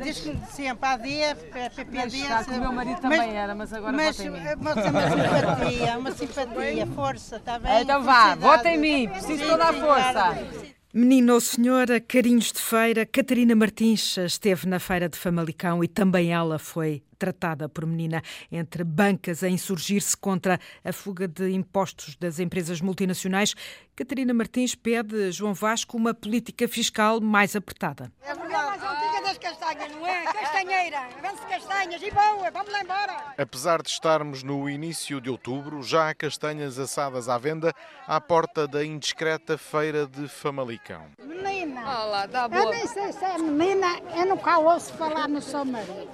Desde 0.02 0.37
sempre, 0.50 0.88
AD, 0.88 1.35
PPD. 1.52 2.19
Está, 2.19 2.45
que 2.45 2.50
o 2.50 2.61
meu 2.61 2.73
marido 2.73 3.00
também 3.00 3.37
era, 3.37 3.54
mas 3.54 3.73
agora 3.73 3.97
mas, 3.97 4.16
vota 4.16 4.28
em 4.28 4.30
mim. 4.30 4.40
Mas 4.61 4.76
é 4.76 4.90
uma 4.90 5.11
simpatia, 5.11 5.99
uma 5.99 6.12
simpatia, 6.12 6.87
força, 6.87 7.37
está 7.37 7.59
bem? 7.59 7.83
Então 7.83 8.02
vá, 8.02 8.35
vota 8.35 8.69
em 8.69 8.78
mim, 8.78 9.09
preciso 9.09 9.47
toda 9.47 9.64
a 9.64 9.73
força. 9.73 10.71
Menina 10.92 11.35
ou 11.35 11.40
senhora, 11.40 12.00
carinhos 12.00 12.50
de 12.50 12.61
feira, 12.61 13.07
Catarina 13.07 13.54
Martins 13.54 14.16
esteve 14.16 14.66
na 14.66 14.80
feira 14.80 15.09
de 15.09 15.16
Famalicão 15.16 15.85
e 15.85 15.87
também 15.88 16.33
ela 16.33 16.59
foi 16.59 17.04
tratada 17.16 17.69
por 17.69 17.87
menina 17.87 18.21
entre 18.50 18.83
bancas 18.83 19.45
a 19.45 19.49
insurgir-se 19.49 20.16
contra 20.16 20.59
a 20.83 20.92
fuga 20.92 21.28
de 21.28 21.49
impostos 21.50 22.16
das 22.16 22.40
empresas 22.40 22.80
multinacionais. 22.80 23.54
Catarina 23.95 24.35
Martins 24.35 24.75
pede 24.75 25.30
João 25.30 25.54
Vasco 25.54 25.97
uma 25.97 26.12
política 26.12 26.66
fiscal 26.66 27.21
mais 27.21 27.54
apertada. 27.54 28.11
É 28.23 28.33
a 28.33 28.35
mulher 28.35 28.64
mais 28.64 28.83
antiga 28.83 29.23
das 29.23 29.28
castanhas, 29.40 29.92
não 29.92 30.06
é? 30.06 30.25
Castanheira, 30.25 31.00
vende-se 31.20 31.47
castanhas 31.47 32.02
e 32.02 32.11
boa, 32.11 32.50
vamos 32.50 32.73
lá 32.73 32.80
embora. 32.82 33.16
Apesar 33.38 33.82
de 33.82 33.88
estarmos 33.88 34.42
no 34.42 34.68
início 34.68 35.20
de 35.20 35.30
outubro, 35.30 35.82
já 35.82 36.09
há 36.11 36.14
castanhas 36.14 36.78
assadas 36.78 37.28
à 37.28 37.37
venda 37.38 37.75
à 38.06 38.20
porta 38.20 38.68
da 38.68 38.85
indiscreta 38.85 39.56
feira 39.59 40.06
de 40.06 40.28
Famalicão. 40.28 41.06
Menina, 41.23 41.80
Olá, 42.04 42.26
dá 42.26 42.42
eu 42.44 42.49
boa. 42.50 42.70
nem 42.70 42.87
sei 42.87 43.12
se 43.12 43.25
é 43.25 43.38
menina, 43.38 43.87
eu 44.16 44.26
nunca 44.26 44.59
ouço 44.59 44.92
falar 44.94 45.28
no 45.28 45.40
seu 45.40 45.64
marido. 45.64 46.09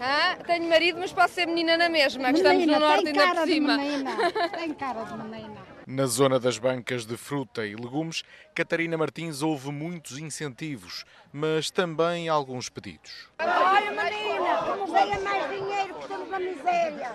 Hã? 0.00 0.36
tenho 0.44 0.68
marido, 0.68 0.98
mas 1.00 1.12
posso 1.12 1.34
ser 1.34 1.46
menina 1.46 1.76
na 1.78 1.88
mesma, 1.88 2.30
que 2.30 2.36
estamos 2.38 2.66
no 2.66 2.78
norte 2.78 3.06
ainda 3.08 3.26
por 3.34 3.46
de 3.46 3.52
cima. 3.54 3.76
menina, 3.78 4.10
tem 4.58 4.74
cara 4.74 5.02
de 5.04 5.16
menina. 5.16 5.65
Na 5.86 6.06
zona 6.06 6.40
das 6.40 6.58
bancas 6.58 7.06
de 7.06 7.16
fruta 7.16 7.64
e 7.64 7.76
legumes, 7.76 8.24
Catarina 8.54 8.96
Martins 8.98 9.40
houve 9.40 9.70
muitos 9.70 10.18
incentivos, 10.18 11.04
mas 11.32 11.70
também 11.70 12.28
alguns 12.28 12.68
pedidos. 12.68 13.28
Olha 13.38 13.90
menina, 13.92 14.62
que 14.64 14.80
nos 14.80 14.92
deem 14.92 15.20
mais 15.22 15.48
dinheiro 15.48 15.94
que 15.94 16.00
estamos 16.00 16.28
na 16.28 16.38
miséria. 16.40 17.12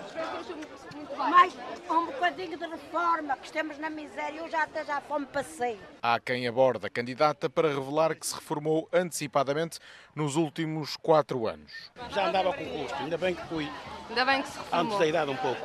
Mais 1.18 1.52
um 1.90 2.06
bocadinho 2.06 2.56
de 2.58 2.66
reforma, 2.66 3.36
que 3.36 3.44
estamos 3.44 3.76
na 3.78 3.90
miséria. 3.90 4.38
Eu 4.40 4.48
já 4.50 4.62
até 4.62 4.84
já 4.86 5.02
fome 5.02 5.26
passei. 5.26 5.78
Há 6.02 6.18
quem 6.18 6.48
aborda 6.48 6.86
a 6.86 6.90
candidata 6.90 7.50
para 7.50 7.68
revelar 7.68 8.14
que 8.16 8.26
se 8.26 8.34
reformou 8.34 8.88
antecipadamente 8.90 9.78
nos 10.14 10.34
últimos 10.36 10.96
quatro 10.96 11.46
anos. 11.46 11.70
Já 12.10 12.28
andava 12.28 12.54
com 12.54 12.64
custo, 12.64 12.94
ainda 12.94 13.18
bem 13.18 13.34
que 13.34 13.46
fui 13.48 13.70
Ainda 14.08 14.24
bem 14.24 14.42
que 14.42 14.48
se 14.48 14.56
reformou. 14.58 14.86
antes 14.86 14.98
da 14.98 15.06
idade 15.06 15.30
um 15.30 15.36
pouco, 15.36 15.60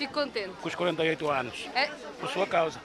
Fico 0.00 0.14
contente. 0.14 0.54
com 0.62 0.66
os 0.68 0.74
48 0.74 1.30
anos, 1.30 1.68
É, 1.74 1.86
por 2.18 2.30
sua 2.30 2.46
causa. 2.46 2.80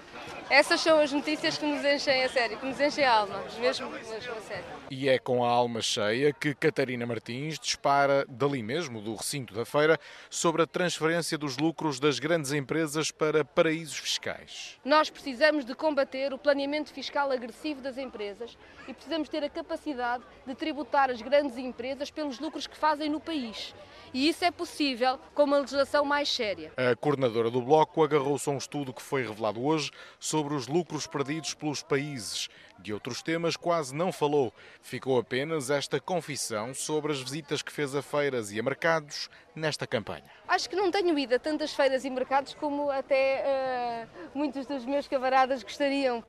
essas 0.50 0.81
são 0.81 1.00
as 1.00 1.13
notícias 1.13 1.57
que 1.57 1.65
nos 1.65 1.84
enchem 1.86 2.25
a 2.25 2.29
sério, 2.29 2.57
que 2.57 2.65
nos 2.65 2.77
enchem 2.79 3.05
a 3.05 3.12
alma, 3.13 3.41
mesmo, 3.57 3.89
mesmo 3.89 4.34
a 4.34 4.41
sério. 4.41 4.65
E 4.91 5.07
é 5.07 5.17
com 5.17 5.43
a 5.43 5.50
alma 5.50 5.81
cheia 5.81 6.34
que 6.34 6.53
Catarina 6.53 7.05
Martins 7.05 7.57
dispara, 7.57 8.25
dali 8.27 8.62
mesmo, 8.62 9.01
do 9.01 9.15
recinto 9.15 9.53
da 9.53 9.63
feira, 9.65 9.98
sobre 10.29 10.62
a 10.62 10.67
transferência 10.67 11.38
dos 11.38 11.57
lucros 11.57 12.01
das 12.01 12.19
grandes 12.19 12.51
empresas 12.51 13.12
para 13.12 13.45
paraísos 13.45 13.98
fiscais. 13.98 14.77
Nós 14.84 15.10
precisamos 15.10 15.63
de 15.63 15.74
combater 15.74 16.34
o 16.34 16.38
planeamento 16.38 16.93
fiscal 16.93 17.31
agressivo 17.31 17.81
das 17.81 17.98
empresas 17.98 18.57
e 18.89 18.93
precisamos 18.93 19.29
ter 19.29 19.41
a 19.41 19.50
capacidade 19.50 20.24
de 20.45 20.53
tributar 20.53 21.10
as 21.10 21.22
grandes 21.22 21.57
empresas 21.57 22.12
pelos 22.12 22.39
lucros 22.39 22.67
que 22.67 22.75
fazem 22.75 23.10
no 23.10 23.22
país. 23.22 23.74
E 24.15 24.29
isso 24.29 24.45
é 24.45 24.50
possível 24.50 25.19
com 25.34 25.43
uma 25.43 25.57
legislação 25.57 26.05
mais 26.05 26.34
séria. 26.34 26.72
A 26.77 26.95
coordenadora 26.95 27.51
do 27.51 27.62
Bloco 27.62 28.01
agarrou-se 28.01 28.50
a 28.50 28.53
um 28.53 28.57
estudo 28.57 28.93
que 28.93 29.01
foi 29.01 29.27
revelado 29.27 29.62
hoje 29.62 29.91
sobre 30.17 30.53
os 30.53 30.69
lucros 30.69 31.05
perdidos 31.05 31.53
pelos 31.53 31.84
países. 31.84 32.48
De 32.79 32.93
outros 32.93 33.22
temas 33.22 33.57
quase 33.57 33.93
não 33.93 34.13
falou. 34.13 34.53
Ficou 34.81 35.19
apenas 35.19 35.69
esta 35.69 36.00
confissão 36.00 36.74
sobre 36.74 37.12
as 37.12 37.19
visitas 37.19 37.62
que 37.62 37.74
fez 37.74 37.93
a 37.93 38.01
feiras 38.01 38.53
e 38.53 38.60
a 38.60 38.63
mercados 38.63 39.29
nesta 39.53 39.86
campanha. 39.86 40.31
Acho 40.48 40.69
que 40.69 40.77
não 40.77 40.89
tenho 40.89 41.19
ido 41.19 41.36
a 41.36 41.39
tantas 41.39 41.74
feiras 41.74 42.05
e 42.05 42.10
mercados 42.10 42.53
como 42.53 42.89
até 42.89 43.41
eh, 43.45 44.07
muitos 44.34 44.65
dos 44.65 44.86
meus 44.86 45.10
camaradas 45.10 45.62
gostariam. 45.62 46.24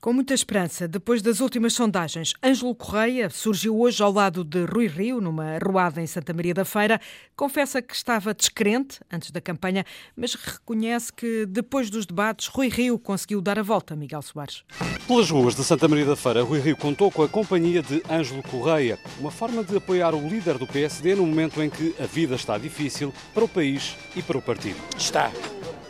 Com 0.00 0.12
muita 0.12 0.34
esperança, 0.34 0.86
depois 0.86 1.20
das 1.20 1.40
últimas 1.40 1.72
sondagens, 1.72 2.32
Ângelo 2.40 2.74
Correia 2.74 3.28
surgiu 3.28 3.76
hoje 3.80 4.00
ao 4.02 4.12
lado 4.12 4.44
de 4.44 4.64
Rui 4.64 4.86
Rio, 4.86 5.20
numa 5.20 5.56
arruada 5.56 6.00
em 6.00 6.06
Santa 6.06 6.32
Maria 6.32 6.54
da 6.54 6.64
Feira. 6.64 7.00
Confessa 7.34 7.82
que 7.82 7.92
estava 7.92 8.32
descrente 8.32 9.00
antes 9.10 9.32
da 9.32 9.40
campanha, 9.40 9.84
mas 10.16 10.34
reconhece 10.34 11.12
que 11.12 11.44
depois 11.46 11.90
dos 11.90 12.06
debates, 12.06 12.46
Rui 12.46 12.68
Rio 12.68 12.98
conseguiu 13.00 13.40
dar 13.40 13.58
a 13.58 13.62
volta, 13.62 13.96
Miguel 13.96 14.22
Soares. 14.22 14.62
Pelas 15.08 15.28
ruas 15.28 15.56
de 15.56 15.64
Santa 15.64 15.88
Maria 15.88 16.04
da 16.04 16.14
Feira, 16.14 16.44
Rui 16.44 16.60
Rio 16.60 16.76
contou 16.76 17.10
com 17.10 17.22
a 17.22 17.28
companhia 17.28 17.82
de 17.82 18.00
Ângelo 18.08 18.44
Correia, 18.44 18.98
uma 19.18 19.32
forma 19.32 19.64
de 19.64 19.76
apoiar 19.76 20.14
o 20.14 20.28
líder 20.28 20.56
do 20.56 20.68
PSD 20.68 21.16
no 21.16 21.26
momento 21.26 21.60
em 21.60 21.68
que 21.68 21.96
a 21.98 22.06
vida 22.06 22.36
está 22.36 22.56
difícil 22.58 23.12
para 23.34 23.44
o 23.44 23.48
país 23.48 23.96
e 24.14 24.22
para 24.22 24.38
o 24.38 24.42
partido. 24.42 24.78
Está. 24.96 25.32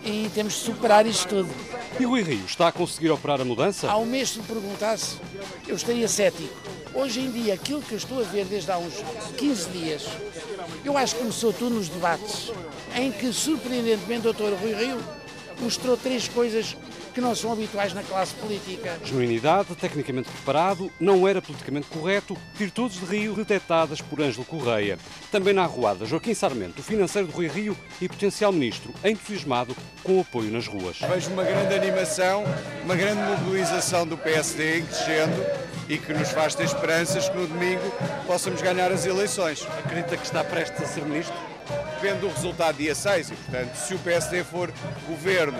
E 0.02 0.30
temos 0.34 0.54
de 0.54 0.60
superar 0.60 1.04
isto 1.06 1.28
tudo. 1.28 1.48
E 1.98 2.04
Rui 2.04 2.22
Rio 2.22 2.44
está 2.44 2.68
a 2.68 2.72
conseguir 2.72 3.10
operar 3.10 3.40
a 3.40 3.44
mudança? 3.44 3.90
Há 3.90 3.96
um 3.96 4.04
mês, 4.04 4.30
se 4.30 4.38
me 4.38 4.44
perguntasse, 4.44 5.16
eu 5.66 5.76
estaria 5.76 6.06
cético. 6.06 6.54
Hoje 6.92 7.20
em 7.20 7.30
dia, 7.30 7.54
aquilo 7.54 7.80
que 7.80 7.92
eu 7.92 7.98
estou 7.98 8.20
a 8.20 8.22
ver 8.22 8.44
desde 8.44 8.70
há 8.70 8.76
uns 8.76 8.94
15 9.38 9.70
dias, 9.70 10.04
eu 10.84 10.96
acho 10.96 11.14
que 11.14 11.20
começou 11.20 11.52
tudo 11.54 11.74
nos 11.74 11.88
debates, 11.88 12.52
em 12.94 13.10
que, 13.10 13.32
surpreendentemente, 13.32 14.28
o 14.28 14.32
Dr. 14.32 14.54
Rui 14.60 14.74
Rio 14.74 14.98
mostrou 15.58 15.96
três 15.96 16.28
coisas 16.28 16.76
que 17.16 17.20
não 17.22 17.34
são 17.34 17.50
habituais 17.50 17.94
na 17.94 18.02
classe 18.02 18.34
política. 18.34 18.98
Genuinidade, 19.02 19.74
tecnicamente 19.74 20.28
preparado, 20.28 20.92
não 21.00 21.26
era 21.26 21.40
politicamente 21.40 21.86
correto, 21.86 22.36
virtudes 22.54 23.00
de 23.00 23.06
Rio 23.06 23.32
detectadas 23.32 24.02
por 24.02 24.20
Ângelo 24.20 24.44
Correia. 24.44 24.98
Também 25.32 25.54
na 25.54 25.62
arruada, 25.62 26.04
Joaquim 26.04 26.34
Sarmento, 26.34 26.82
financeiro 26.82 27.26
de 27.26 27.32
Rui 27.32 27.48
Rio 27.48 27.74
e 28.02 28.06
potencial 28.06 28.52
ministro, 28.52 28.92
entusiasmado 29.02 29.74
com 30.04 30.18
o 30.18 30.20
apoio 30.20 30.52
nas 30.52 30.66
ruas. 30.66 30.98
Vejo 30.98 31.30
uma 31.30 31.42
grande 31.42 31.74
animação, 31.74 32.44
uma 32.84 32.94
grande 32.94 33.22
mobilização 33.22 34.06
do 34.06 34.18
PSD 34.18 34.80
em 34.80 34.84
crescendo 34.84 35.46
e 35.88 35.96
que 35.96 36.12
nos 36.12 36.28
faz 36.28 36.54
ter 36.54 36.64
esperanças 36.64 37.30
que 37.30 37.36
no 37.38 37.46
domingo 37.46 37.90
possamos 38.26 38.60
ganhar 38.60 38.92
as 38.92 39.06
eleições. 39.06 39.66
Acredita 39.78 40.18
que 40.18 40.26
está 40.26 40.44
prestes 40.44 40.82
a 40.82 40.86
ser 40.86 41.02
ministro? 41.02 41.34
Depende 41.94 42.20
do 42.20 42.28
resultado 42.28 42.76
dia 42.76 42.94
6 42.94 43.30
e, 43.30 43.34
portanto, 43.34 43.74
se 43.74 43.94
o 43.94 43.98
PSD 44.00 44.44
for 44.44 44.70
governo 45.08 45.58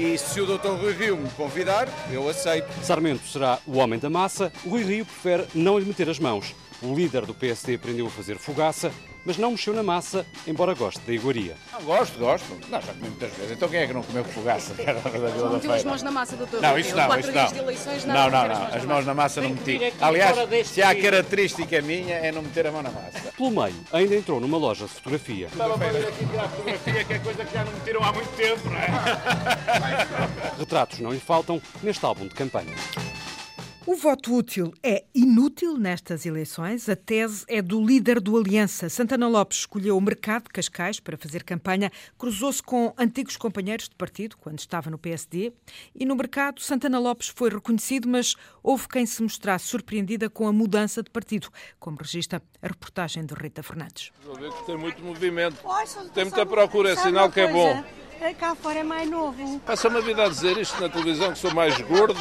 e 0.00 0.16
se 0.16 0.40
o 0.40 0.46
Dr. 0.46 0.70
Rui 0.80 0.94
Rio 0.94 1.16
me 1.18 1.28
convidar, 1.30 1.86
eu 2.10 2.26
aceito. 2.26 2.66
Sarmento 2.82 3.28
será 3.28 3.58
o 3.66 3.76
homem 3.76 3.98
da 3.98 4.08
massa, 4.08 4.50
Rui 4.66 4.82
Rio 4.82 5.04
prefere 5.04 5.46
não 5.54 5.78
lhe 5.78 5.84
meter 5.84 6.08
as 6.08 6.18
mãos. 6.18 6.54
O 6.82 6.94
líder 6.94 7.26
do 7.26 7.34
PSD 7.34 7.74
aprendeu 7.74 8.06
a 8.06 8.10
fazer 8.10 8.38
fogaça, 8.38 8.90
mas 9.24 9.36
não 9.36 9.50
mexeu 9.50 9.74
na 9.74 9.82
massa, 9.82 10.24
embora 10.46 10.72
goste 10.72 11.00
da 11.00 11.12
iguaria. 11.12 11.54
Não, 11.72 11.82
gosto, 11.82 12.18
gosto. 12.18 12.46
Não, 12.70 12.80
já 12.80 12.94
comi 12.94 13.08
muitas 13.10 13.30
vezes. 13.34 13.52
Então 13.52 13.68
quem 13.68 13.80
é 13.80 13.86
que 13.86 13.92
não 13.92 14.02
comeu 14.02 14.24
fogaça? 14.24 14.74
Não 15.38 15.52
meteu 15.52 15.72
as 15.72 15.84
mãos 15.84 16.02
na 16.02 16.10
massa, 16.10 16.36
doutor. 16.36 16.62
Não, 16.62 16.78
isso 16.78 16.96
não, 16.96 17.18
isso 17.18 17.32
não. 17.32 17.56
eleições, 17.56 18.04
não, 18.06 18.14
não, 18.14 18.42
meter 18.42 18.54
não. 18.54 18.66
as 18.66 18.74
As 18.76 18.84
mãos 18.84 19.06
na 19.06 19.14
massa 19.14 19.40
não 19.42 19.50
meti. 19.50 19.78
Aliás, 20.00 20.68
se 20.68 20.82
há 20.82 20.94
característica 20.94 21.82
minha 21.82 22.14
é 22.14 22.32
não 22.32 22.40
meter 22.40 22.66
a 22.66 22.72
mão 22.72 22.82
na 22.82 22.90
massa. 22.90 23.30
Pelo 23.36 23.50
meio, 23.50 23.74
ainda 23.92 24.16
entrou 24.16 24.40
numa 24.40 24.56
loja 24.56 24.86
de 24.86 24.92
fotografia. 24.92 25.48
Estava 25.48 25.74
a 25.74 25.76
ver 25.76 26.08
aqui 26.08 26.26
tirar 26.26 26.48
fotografia, 26.48 27.04
que 27.04 27.12
é 27.12 27.18
coisa 27.18 27.44
que 27.44 27.52
já 27.52 27.64
não 27.64 27.72
metiram 27.72 28.02
há 28.02 28.12
muito 28.12 28.36
tempo, 28.36 28.70
não 28.70 28.76
é? 28.76 28.88
Retratos 30.58 30.98
não 31.00 31.12
lhe 31.12 31.20
faltam 31.20 31.60
neste 31.82 32.04
álbum 32.06 32.26
de 32.26 32.34
campanha. 32.34 32.74
O 33.86 33.94
voto 33.96 34.36
útil 34.36 34.74
é 34.82 35.04
inútil 35.14 35.76
nestas 35.78 36.26
eleições. 36.26 36.86
A 36.86 36.94
tese 36.94 37.44
é 37.48 37.62
do 37.62 37.82
líder 37.82 38.20
do 38.20 38.36
Aliança. 38.36 38.90
Santana 38.90 39.26
Lopes 39.26 39.60
escolheu 39.60 39.96
o 39.96 40.00
mercado 40.00 40.44
de 40.44 40.50
Cascais 40.50 41.00
para 41.00 41.16
fazer 41.16 41.42
campanha, 41.42 41.90
cruzou-se 42.18 42.62
com 42.62 42.92
antigos 42.98 43.38
companheiros 43.38 43.88
de 43.88 43.96
partido 43.96 44.36
quando 44.36 44.58
estava 44.58 44.90
no 44.90 44.98
PSD 44.98 45.52
e 45.94 46.04
no 46.04 46.14
mercado 46.14 46.60
Santana 46.60 46.98
Lopes 46.98 47.28
foi 47.28 47.48
reconhecido, 47.48 48.06
mas 48.06 48.36
houve 48.62 48.86
quem 48.86 49.06
se 49.06 49.22
mostrasse 49.22 49.66
surpreendida 49.66 50.28
com 50.28 50.46
a 50.46 50.52
mudança 50.52 51.02
de 51.02 51.08
partido, 51.08 51.48
como 51.78 51.96
registra 51.96 52.42
a 52.60 52.68
reportagem 52.68 53.24
de 53.24 53.34
Rita 53.34 53.62
Fernandes. 53.62 54.12
Tem 54.66 54.76
muito 54.76 55.02
movimento, 55.02 55.56
tem 56.12 56.24
muita 56.24 56.44
procura, 56.44 56.90
é 56.90 56.96
sinal 56.96 57.30
que 57.32 57.40
é 57.40 57.50
bom. 57.50 57.82
Cá 58.38 58.54
fora 58.54 58.78
é 58.78 58.82
mais 58.82 59.08
novo. 59.08 59.60
Passa-me 59.60 59.96
a 59.98 60.00
vida 60.00 60.24
a 60.24 60.28
dizer 60.28 60.56
isto 60.58 60.80
na 60.80 60.88
televisão, 60.88 61.32
que 61.32 61.38
sou 61.38 61.52
mais 61.52 61.76
gordo, 61.80 62.14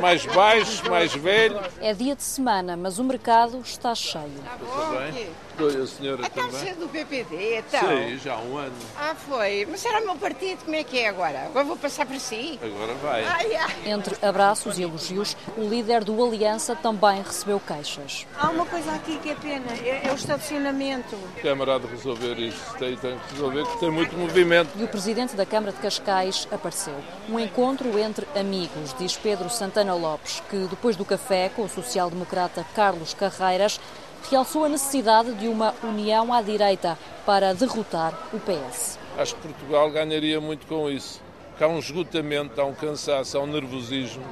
mais 0.00 0.26
baixo, 0.26 0.88
mais 0.90 1.14
velho. 1.14 1.60
É 1.80 1.94
dia 1.94 2.14
de 2.14 2.22
semana, 2.22 2.76
mas 2.76 2.98
o 2.98 3.04
mercado 3.04 3.60
está 3.60 3.94
cheio. 3.94 4.30
Está 4.34 5.00
bem? 5.12 5.30
A 5.58 5.86
senhora 5.86 6.22
Então, 6.24 6.48
também. 6.50 6.68
é 6.68 6.74
do 6.74 6.88
PPD, 6.88 7.58
então? 7.58 7.80
Sim, 7.80 8.18
já 8.18 8.34
há 8.34 8.38
um 8.40 8.56
ano. 8.58 8.72
Ah, 8.96 9.14
foi. 9.14 9.66
Mas 9.68 9.84
era 9.84 10.00
o 10.00 10.06
meu 10.06 10.14
partido, 10.16 10.64
como 10.64 10.76
é 10.76 10.84
que 10.84 10.98
é 11.00 11.08
agora? 11.08 11.46
Agora 11.46 11.64
vou 11.64 11.76
passar 11.76 12.06
para 12.06 12.18
si. 12.20 12.58
Agora 12.62 12.94
vai. 12.94 13.24
Ai, 13.24 13.56
ai. 13.56 13.74
Entre 13.86 14.16
abraços 14.24 14.78
e 14.78 14.82
elogios, 14.82 15.36
o 15.56 15.62
líder 15.68 16.04
do 16.04 16.24
Aliança 16.24 16.76
também 16.76 17.22
recebeu 17.22 17.60
queixas. 17.60 18.26
Há 18.38 18.50
uma 18.50 18.64
coisa 18.66 18.92
aqui 18.92 19.18
que 19.18 19.30
é 19.30 19.34
pena, 19.34 19.66
é, 19.84 20.02
é 20.06 20.12
o 20.12 20.14
estacionamento. 20.14 21.16
A 21.38 21.40
Câmara 21.40 21.74
há 21.74 21.78
de 21.78 21.86
resolver 21.88 22.38
isto. 22.38 22.74
Tem, 22.78 22.96
tem 22.96 23.18
que 23.18 23.32
resolver, 23.34 23.64
que 23.66 23.80
tem 23.80 23.90
muito 23.90 24.16
movimento. 24.16 24.70
E 24.76 24.84
o 24.84 24.88
presidente 24.88 25.34
da 25.34 25.44
Câmara 25.44 25.72
de 25.72 25.78
Cascais 25.78 26.46
apareceu. 26.52 26.94
Um 27.28 27.38
encontro 27.38 27.98
entre 27.98 28.26
amigos, 28.38 28.94
diz 28.98 29.16
Pedro 29.16 29.50
Santana 29.50 29.94
Lopes, 29.94 30.40
que 30.48 30.56
depois 30.68 30.94
do 30.96 31.04
café 31.04 31.50
com 31.54 31.62
o 31.62 31.68
social-democrata 31.68 32.64
Carlos 32.74 33.12
Carreiras, 33.14 33.80
realçou 34.30 34.64
a 34.64 34.68
necessidade 34.68 35.32
de 35.34 35.48
uma 35.48 35.74
união 35.82 36.32
à 36.32 36.42
direita 36.42 36.98
para 37.24 37.54
derrotar 37.54 38.12
o 38.32 38.38
PS. 38.38 38.98
Acho 39.16 39.34
que 39.36 39.48
Portugal 39.48 39.90
ganharia 39.90 40.40
muito 40.40 40.66
com 40.66 40.90
isso. 40.90 41.20
Porque 41.50 41.64
há 41.64 41.68
um 41.68 41.78
esgotamento, 41.78 42.60
há 42.60 42.64
um 42.64 42.74
cansaço, 42.74 43.36
há 43.36 43.40
um 43.40 43.46
nervosismo 43.46 44.24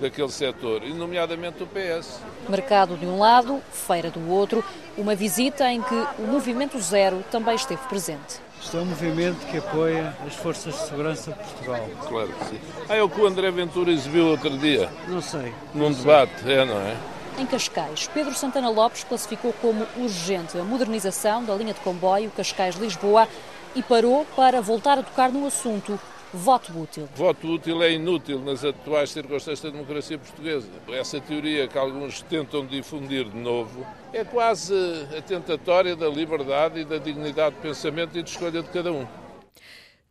daquele 0.00 0.30
setor, 0.30 0.84
e 0.84 0.94
nomeadamente 0.94 1.62
o 1.62 1.66
PS. 1.66 2.20
Mercado 2.48 2.96
de 2.96 3.04
um 3.04 3.18
lado, 3.18 3.60
feira 3.72 4.10
do 4.10 4.30
outro, 4.30 4.64
uma 4.96 5.14
visita 5.14 5.68
em 5.70 5.82
que 5.82 5.94
o 6.20 6.22
Movimento 6.22 6.78
Zero 6.80 7.24
também 7.30 7.56
esteve 7.56 7.82
presente. 7.88 8.40
Isto 8.60 8.76
é 8.76 8.80
um 8.80 8.86
movimento 8.86 9.44
que 9.46 9.58
apoia 9.58 10.16
as 10.26 10.34
forças 10.34 10.74
de 10.74 10.80
segurança 10.80 11.32
de 11.32 11.38
Portugal. 11.38 11.88
Claro 12.08 12.28
que 12.28 12.44
sim. 12.46 12.60
Ah, 12.88 12.96
é 12.96 13.02
o 13.02 13.08
que 13.08 13.20
o 13.20 13.26
André 13.26 13.50
Ventura 13.50 13.90
exibiu 13.90 14.26
outro 14.28 14.56
dia. 14.58 14.88
Não 15.06 15.20
sei. 15.20 15.52
Num 15.74 15.92
debate, 15.92 16.50
é, 16.50 16.64
não 16.64 16.80
é? 16.80 16.96
Em 17.38 17.46
Cascais, 17.46 18.10
Pedro 18.12 18.34
Santana 18.34 18.68
Lopes 18.68 19.04
classificou 19.04 19.52
como 19.62 19.86
urgente 19.96 20.58
a 20.58 20.64
modernização 20.64 21.44
da 21.44 21.54
linha 21.54 21.72
de 21.72 21.78
comboio 21.78 22.32
Cascais-Lisboa 22.32 23.28
e 23.76 23.82
parou 23.82 24.26
para 24.34 24.60
voltar 24.60 24.98
a 24.98 25.04
tocar 25.04 25.30
no 25.30 25.46
assunto 25.46 26.00
voto 26.34 26.76
útil. 26.76 27.08
Voto 27.14 27.46
útil 27.46 27.80
é 27.80 27.92
inútil 27.92 28.40
nas 28.40 28.64
atuais 28.64 29.10
circunstâncias 29.10 29.60
da 29.60 29.70
democracia 29.70 30.18
portuguesa. 30.18 30.66
Essa 30.88 31.20
teoria 31.20 31.68
que 31.68 31.78
alguns 31.78 32.22
tentam 32.22 32.66
difundir 32.66 33.26
de 33.26 33.38
novo 33.38 33.86
é 34.12 34.24
quase 34.24 34.74
a 35.16 35.22
tentatória 35.22 35.94
da 35.94 36.08
liberdade 36.08 36.80
e 36.80 36.84
da 36.84 36.98
dignidade 36.98 37.54
de 37.54 37.62
pensamento 37.62 38.18
e 38.18 38.22
de 38.24 38.30
escolha 38.30 38.64
de 38.64 38.68
cada 38.70 38.92
um. 38.92 39.06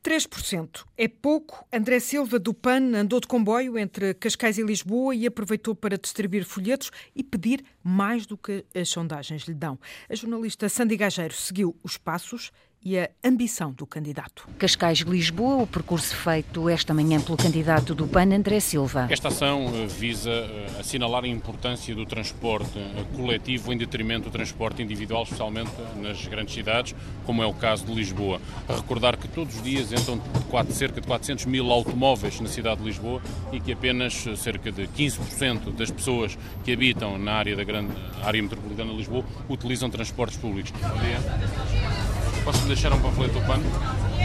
3%. 0.08 0.86
É 0.98 1.10
pouco. 1.10 1.68
André 1.72 2.00
Silva, 2.00 2.40
do 2.40 2.54
PAN, 2.54 2.96
andou 2.96 3.20
de 3.20 3.28
comboio 3.28 3.78
entre 3.78 4.14
Cascais 4.14 4.58
e 4.58 4.64
Lisboa 4.64 5.14
e 5.14 5.28
aproveitou 5.28 5.76
para 5.76 5.98
distribuir 5.98 6.46
folhetos 6.46 6.92
e 7.14 7.22
pedir 7.22 7.62
mais 7.84 8.26
do 8.26 8.38
que 8.38 8.64
as 8.74 8.88
sondagens 8.88 9.44
lhe 9.44 9.54
dão. 9.54 9.78
A 10.10 10.16
jornalista 10.16 10.70
Sandy 10.70 10.96
Gageiro 10.96 11.34
seguiu 11.34 11.76
os 11.84 11.98
passos 11.98 12.52
e 12.88 12.98
a 12.98 13.10
ambição 13.22 13.74
do 13.74 13.86
candidato. 13.86 14.48
Cascais-Lisboa, 14.58 15.64
o 15.64 15.68
percurso 15.68 16.16
feito 16.16 16.70
esta 16.70 16.94
manhã 16.94 17.20
pelo 17.20 17.36
candidato 17.36 17.94
do 17.94 18.08
PAN, 18.08 18.34
André 18.34 18.62
Silva. 18.62 19.08
Esta 19.10 19.28
ação 19.28 19.70
eh, 19.76 19.88
visa 19.88 20.30
eh, 20.30 20.68
assinalar 20.80 21.26
a 21.26 21.28
importância 21.28 21.94
do 21.94 22.06
transporte 22.06 22.80
eh, 22.80 23.04
coletivo 23.14 23.74
em 23.74 23.78
detrimento 23.78 24.30
do 24.30 24.32
transporte 24.32 24.82
individual, 24.82 25.24
especialmente 25.24 25.70
nas 26.02 26.26
grandes 26.28 26.54
cidades, 26.54 26.96
como 27.26 27.44
é 27.44 27.46
o 27.46 27.54
caso 27.54 27.86
de 27.86 27.94
Lisboa. 27.94 28.40
A 28.70 28.76
recordar 28.78 29.18
que 29.18 29.28
todos 29.28 29.58
os 29.58 29.62
dias 29.62 29.92
entram 29.92 30.18
quatro, 30.50 30.74
cerca 30.74 31.02
de 31.02 31.08
400 31.08 31.44
mil 31.44 31.70
automóveis 31.70 32.40
na 32.40 32.48
cidade 32.48 32.80
de 32.80 32.88
Lisboa 32.88 33.22
e 33.52 33.60
que 33.60 33.74
apenas 33.74 34.14
cerca 34.38 34.72
de 34.72 34.88
15% 34.88 35.74
das 35.76 35.92
pessoas 35.92 36.38
que 36.64 36.72
habitam 36.72 37.18
na 37.18 37.34
área 37.34 37.54
da 37.54 37.66
grande 37.66 37.92
área 38.24 38.42
metropolitana 38.42 38.92
de 38.92 38.98
Lisboa 38.98 39.26
utilizam 39.50 39.90
transportes 39.90 40.38
públicos. 40.38 40.72
Bom 40.72 41.02
dia. 41.02 41.97
Posso 42.48 42.66
deixar 42.66 42.94
um 42.94 43.00
panfleto 43.02 43.34
do 43.34 43.46
PAN? 43.46 43.60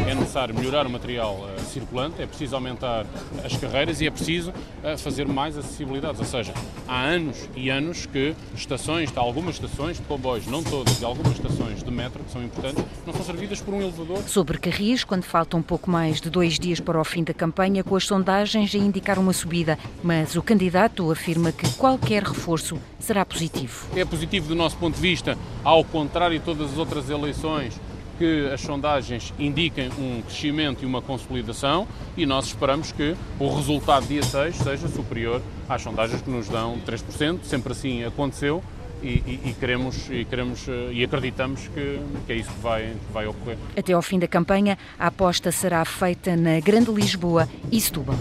É 0.07 0.15
necessário 0.15 0.55
melhorar 0.55 0.87
o 0.87 0.91
material 0.91 1.41
uh, 1.41 1.61
circulante, 1.61 2.23
é 2.23 2.27
preciso 2.27 2.55
aumentar 2.55 3.05
as 3.45 3.57
carreiras 3.57 4.01
e 4.01 4.07
é 4.07 4.13
preciso 4.13 4.51
uh, 4.51 4.97
fazer 4.97 5.27
mais 5.27 5.59
acessibilidades. 5.59 6.21
Ou 6.21 6.27
seja, 6.27 6.55
há 6.87 7.01
anos 7.01 7.49
e 7.57 7.69
anos 7.69 8.07
que 8.07 8.37
estações, 8.55 9.13
algumas 9.17 9.57
estações 9.57 9.97
de 9.97 10.05
comboios, 10.05 10.47
não 10.47 10.63
todas, 10.63 11.01
e 11.01 11.05
algumas 11.05 11.33
estações 11.33 11.83
de 11.83 11.91
metro, 11.91 12.23
que 12.23 12.31
são 12.31 12.45
importantes, 12.45 12.85
não 13.05 13.13
são 13.13 13.25
servidas 13.25 13.61
por 13.61 13.75
um 13.75 13.83
elevador. 13.83 14.19
Sobre 14.29 14.57
Carris, 14.59 15.03
quando 15.03 15.25
faltam 15.25 15.59
um 15.59 15.63
pouco 15.65 15.91
mais 15.91 16.21
de 16.21 16.31
dois 16.31 16.61
dias 16.61 16.79
para 16.79 17.01
o 17.01 17.05
fim 17.05 17.25
da 17.25 17.35
campanha, 17.35 17.83
com 17.83 17.97
as 17.97 18.05
sondagens 18.05 18.73
a 18.73 18.79
indicar 18.79 19.19
uma 19.19 19.33
subida, 19.33 19.77
mas 20.01 20.37
o 20.37 20.43
candidato 20.43 21.11
afirma 21.11 21.51
que 21.51 21.69
qualquer 21.75 22.23
reforço 22.23 22.79
será 23.01 23.25
positivo. 23.25 23.89
É 23.97 24.05
positivo 24.05 24.47
do 24.47 24.55
nosso 24.55 24.77
ponto 24.77 24.95
de 24.95 25.01
vista, 25.01 25.37
ao 25.65 25.83
contrário 25.83 26.39
de 26.39 26.45
todas 26.45 26.71
as 26.71 26.79
outras 26.79 27.11
eleições, 27.11 27.81
que 28.19 28.49
as 28.53 28.61
sondagens 28.61 29.33
indiquem 29.39 29.91
um 29.99 30.23
crescimento 30.23 30.83
e 30.83 30.87
uma 30.87 31.03
consolidação 31.03 31.87
e 32.17 32.27
nós 32.27 32.47
esperamos 32.47 32.93
que 32.93 33.17
o 33.39 33.55
resultado 33.55 34.07
dia 34.07 34.23
6 34.23 34.57
seja 34.57 34.89
superior 34.89 35.41
às 35.69 35.83
sondagens 35.83 36.23
que 36.23 36.31
nos 36.31 36.49
dão 36.49 36.79
3%, 36.87 37.41
sempre 37.45 37.73
assim 37.73 38.05
aconteceu 38.05 38.63
e, 39.03 39.09
e, 39.09 39.41
e 39.51 39.57
queremos, 39.59 40.09
e, 40.11 40.25
queremos, 40.25 40.67
e 40.93 41.03
acreditamos 41.03 41.69
que, 41.69 42.01
que 42.27 42.33
é 42.33 42.37
isso 42.37 42.51
que 42.51 42.61
vai, 42.61 42.83
que 42.83 43.13
vai 43.13 43.27
ocorrer. 43.27 43.59
Até 43.77 43.93
ao 43.93 44.03
fim 44.03 44.19
da 44.19 44.29
campanha, 44.29 44.79
a 44.99 45.09
aposta 45.09 45.51
será 45.51 45.85
feita 45.85 46.37
na 46.37 46.61
Grande 46.61 46.91
Lisboa 46.93 47.49
e 47.71 47.81
Setúbal. 47.81 48.17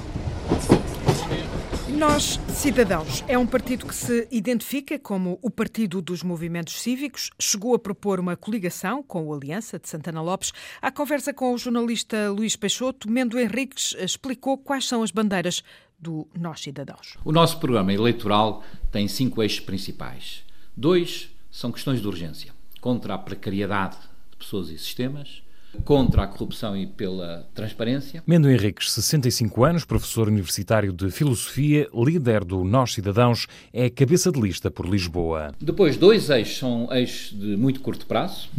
Nós, 2.02 2.40
Cidadãos, 2.50 3.24
é 3.28 3.38
um 3.38 3.46
partido 3.46 3.86
que 3.86 3.94
se 3.94 4.28
identifica 4.32 4.98
como 4.98 5.38
o 5.40 5.52
Partido 5.52 6.02
dos 6.02 6.24
Movimentos 6.24 6.82
Cívicos. 6.82 7.30
Chegou 7.38 7.76
a 7.76 7.80
propor 7.80 8.20
uma 8.20 8.36
coligação 8.36 9.04
com 9.04 9.28
o 9.28 9.34
Aliança 9.36 9.78
de 9.78 9.88
Santana 9.88 10.20
Lopes. 10.20 10.52
À 10.82 10.92
conversa 10.92 11.32
com 11.32 11.54
o 11.54 11.58
jornalista 11.60 12.32
Luís 12.32 12.56
Peixoto, 12.56 13.08
Mendo 13.08 13.40
Henriques 13.40 13.96
explicou 14.00 14.58
quais 14.58 14.88
são 14.88 15.04
as 15.04 15.12
bandeiras 15.12 15.64
do 16.00 16.28
Nós 16.36 16.62
Cidadãos. 16.62 17.20
O 17.24 17.32
nosso 17.32 17.60
programa 17.60 17.94
eleitoral 17.94 18.64
tem 18.92 19.08
cinco 19.08 19.44
eixos 19.44 19.60
principais. 19.60 20.44
Dois 20.76 21.30
são 21.52 21.72
questões 21.72 22.02
de 22.02 22.08
urgência: 22.08 22.52
contra 22.82 23.14
a 23.14 23.18
precariedade 23.20 23.98
de 24.32 24.38
pessoas 24.38 24.70
e 24.70 24.78
sistemas 24.80 25.44
contra 25.84 26.24
a 26.24 26.28
corrupção 26.28 26.76
e 26.76 26.86
pela 26.86 27.48
transparência. 27.54 28.24
Mendo 28.26 28.50
Henriques, 28.50 28.92
65 28.92 29.64
anos, 29.64 29.86
professor 29.86 30.28
universitário 30.28 30.92
de 30.92 31.10
Filosofia, 31.12 31.88
líder 31.94 32.44
do 32.44 32.64
Nós 32.64 32.94
Cidadãos, 32.94 33.48
é 33.74 33.90
cabeça 33.90 34.32
de 34.32 34.40
lista 34.40 34.70
por 34.70 34.88
Lisboa. 34.88 35.54
Depois, 35.60 35.98
dois 35.98 36.30
eixos 36.30 36.58
são 36.58 36.88
eixos 36.92 37.38
de 37.38 37.56
muito 37.58 37.80
curto 37.82 38.06
prazo. 38.06 38.50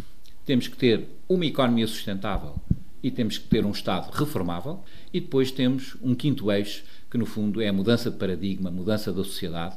Temos 0.45 0.69
que 0.69 0.77
ter 0.77 1.09
uma 1.29 1.47
economia 1.47 1.87
sustentável 1.87 2.55
e 3.03 3.11
temos 3.11 3.39
que 3.39 3.49
ter 3.49 3.65
um 3.65 3.71
Estado 3.71 4.11
reformável. 4.13 4.83
E 5.13 5.21
depois 5.21 5.51
temos 5.51 5.97
um 6.03 6.15
quinto 6.15 6.51
eixo, 6.51 6.85
que 7.11 7.19
no 7.19 7.27
fundo 7.27 7.61
é 7.61 7.69
a 7.69 7.73
mudança 7.73 8.11
de 8.11 8.17
paradigma, 8.17 8.71
a 8.71 8.73
mudança 8.73 9.13
da 9.13 9.23
sociedade 9.23 9.77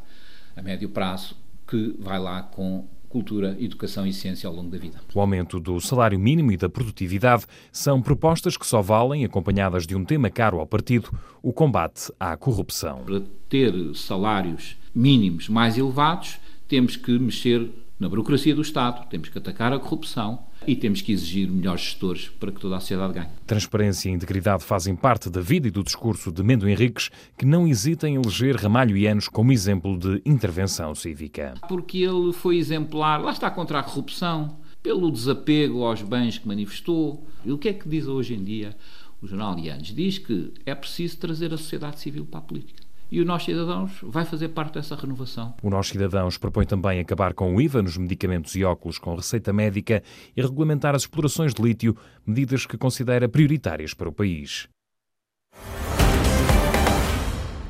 a 0.56 0.62
médio 0.62 0.90
prazo, 0.90 1.36
que 1.68 1.96
vai 2.00 2.20
lá 2.20 2.42
com 2.44 2.88
cultura, 3.16 3.56
educação 3.62 4.06
e 4.06 4.12
ciência 4.12 4.46
ao 4.46 4.54
longo 4.54 4.70
da 4.70 4.78
vida. 4.78 5.00
O 5.14 5.22
aumento 5.22 5.58
do 5.58 5.80
salário 5.80 6.20
mínimo 6.20 6.52
e 6.52 6.58
da 6.58 6.68
produtividade 6.68 7.46
são 7.72 8.02
propostas 8.02 8.58
que 8.58 8.68
só 8.68 8.82
valem, 8.82 9.24
acompanhadas 9.24 9.88
de 9.88 9.96
um 9.96 10.04
tema 10.04 10.30
caro 10.30 10.60
ao 10.60 10.68
partido, 10.68 11.10
o 11.42 11.54
combate 11.54 12.12
à 12.20 12.36
corrupção. 12.36 13.04
Para 13.06 13.22
ter 13.48 13.74
salários 13.96 14.76
mínimos 14.94 15.48
mais 15.48 15.78
elevados, 15.78 16.40
temos 16.68 16.98
que 16.98 17.18
mexer 17.18 17.72
na 17.98 18.10
burocracia 18.10 18.54
do 18.54 18.62
Estado, 18.62 19.08
temos 19.08 19.30
que 19.30 19.38
atacar 19.38 19.72
a 19.72 19.80
corrupção 19.80 20.40
e 20.68 20.76
temos 20.76 21.02
que 21.02 21.12
exigir 21.12 21.50
melhores 21.50 21.82
gestores 21.82 22.30
para 22.40 22.52
que 22.52 22.60
toda 22.60 22.78
a 22.78 22.80
sociedade 22.80 23.14
ganhe. 23.14 23.30
Transparência 23.46 24.10
e 24.10 24.14
integridade 24.14 24.64
fazem 24.64 24.96
parte 24.96 25.30
da 25.30 25.42
vida 25.42 25.68
e 25.68 25.72
do 25.72 25.84
discurso 25.84 26.32
de 26.32 26.44
Mendo 26.44 26.68
Henriques, 26.68 27.10
que 27.38 27.46
não 27.46 27.68
hesita 27.68 28.08
em 28.08 28.16
eleger 28.16 28.56
Ramalho 28.56 28.98
e 28.98 29.08
Anos 29.08 29.28
como 29.28 29.52
exemplo 29.52 29.98
de 29.98 30.22
intervenção 30.26 30.94
cívica. 30.96 31.56
Porque 31.68 32.00
ele 32.00 32.34
foi 32.34 32.58
exemplar, 32.58 33.22
lá 33.22 33.32
está 33.32 33.50
contra 33.50 33.80
a 33.80 33.84
corrupção, 33.84 34.58
pelo 34.82 35.12
desapego 35.12 35.84
aos 35.84 36.02
bens 36.02 36.38
que 36.38 36.48
manifestou. 36.48 37.28
E 37.44 37.52
o 37.52 37.58
que 37.58 37.70
é 37.70 37.74
que 37.74 37.90
diz 37.90 38.08
hoje 38.08 38.36
em 38.36 38.44
dia 38.44 38.76
o 39.22 39.28
jornal 39.28 39.58
Ianes? 39.58 39.88
Diz 39.88 40.18
que 40.18 40.54
é 40.66 40.76
preciso 40.76 41.18
trazer 41.18 41.54
a 41.54 41.58
sociedade 41.58 42.00
civil 42.00 42.26
para 42.26 42.40
a 42.40 42.44
política 42.44 42.85
e 43.12 43.22
o 43.22 43.26
Nós 43.26 43.44
Cidadãos 43.44 43.92
vai 44.02 44.26
fazer 44.26 44.50
parte 44.50 44.74
dessa 44.74 44.96
renovação. 44.96 45.56
O 45.62 45.70
Nós 45.70 45.88
Cidadãos 45.88 46.38
propõe 46.38 46.66
também 46.66 47.00
acabar 47.00 47.34
com 47.34 47.56
o 47.56 47.62
IVA 47.62 47.82
nos 47.82 47.98
medicamentos 47.98 48.56
e 48.56 48.64
óculos 48.64 48.98
com 48.98 49.16
receita 49.16 49.54
médica 49.54 50.04
e 50.36 50.42
regulamentar 50.42 50.96
as 50.96 51.04
explorações 51.04 51.54
de 51.54 51.62
lítio, 51.62 51.96
medidas 52.26 52.66
que 52.66 52.78
considera 52.78 53.30
prioritárias 53.30 53.94
para 53.94 54.10
o 54.10 54.14
país. 54.14 54.68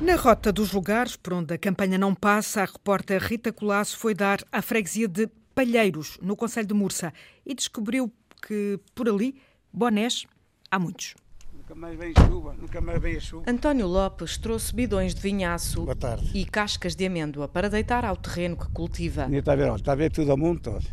Na 0.00 0.14
rota 0.14 0.52
dos 0.52 0.72
lugares 0.72 1.16
por 1.16 1.32
onde 1.32 1.54
a 1.54 1.58
campanha 1.58 1.98
não 1.98 2.14
passa, 2.14 2.62
a 2.62 2.64
repórter 2.64 3.22
Rita 3.22 3.52
Colasso 3.52 3.98
foi 3.98 4.14
dar 4.14 4.38
à 4.52 4.62
freguesia 4.62 5.08
de 5.08 5.28
Palheiros, 5.54 6.18
no 6.22 6.36
Conselho 6.36 6.66
de 6.66 6.74
Mursa, 6.74 7.12
e 7.44 7.54
descobriu 7.54 8.12
que 8.46 8.78
por 8.94 9.08
ali, 9.08 9.34
bonés, 9.72 10.26
há 10.70 10.78
muitos. 10.78 11.14
Mais 11.74 11.98
vem 11.98 12.12
chuva, 12.28 12.54
nunca 12.60 12.80
mais 12.80 13.00
vem 13.00 13.16
a 13.16 13.20
chuva. 13.20 13.44
António 13.46 13.86
Lopes 13.86 14.38
trouxe 14.38 14.74
bidões 14.74 15.14
de 15.14 15.20
vinhaço 15.20 15.86
e 16.32 16.44
cascas 16.44 16.94
de 16.94 17.06
amêndoa 17.06 17.48
para 17.48 17.68
deitar 17.68 18.04
ao 18.04 18.16
terreno 18.16 18.56
que 18.56 18.68
cultiva. 18.68 19.28
Está 19.32 19.52
a 19.52 19.56
ver, 19.56 19.74
está 19.74 19.92
a 19.92 19.94
ver 19.96 20.10
tudo 20.10 20.30
ao 20.30 20.36
mundo 20.36 20.60
todo. 20.60 20.84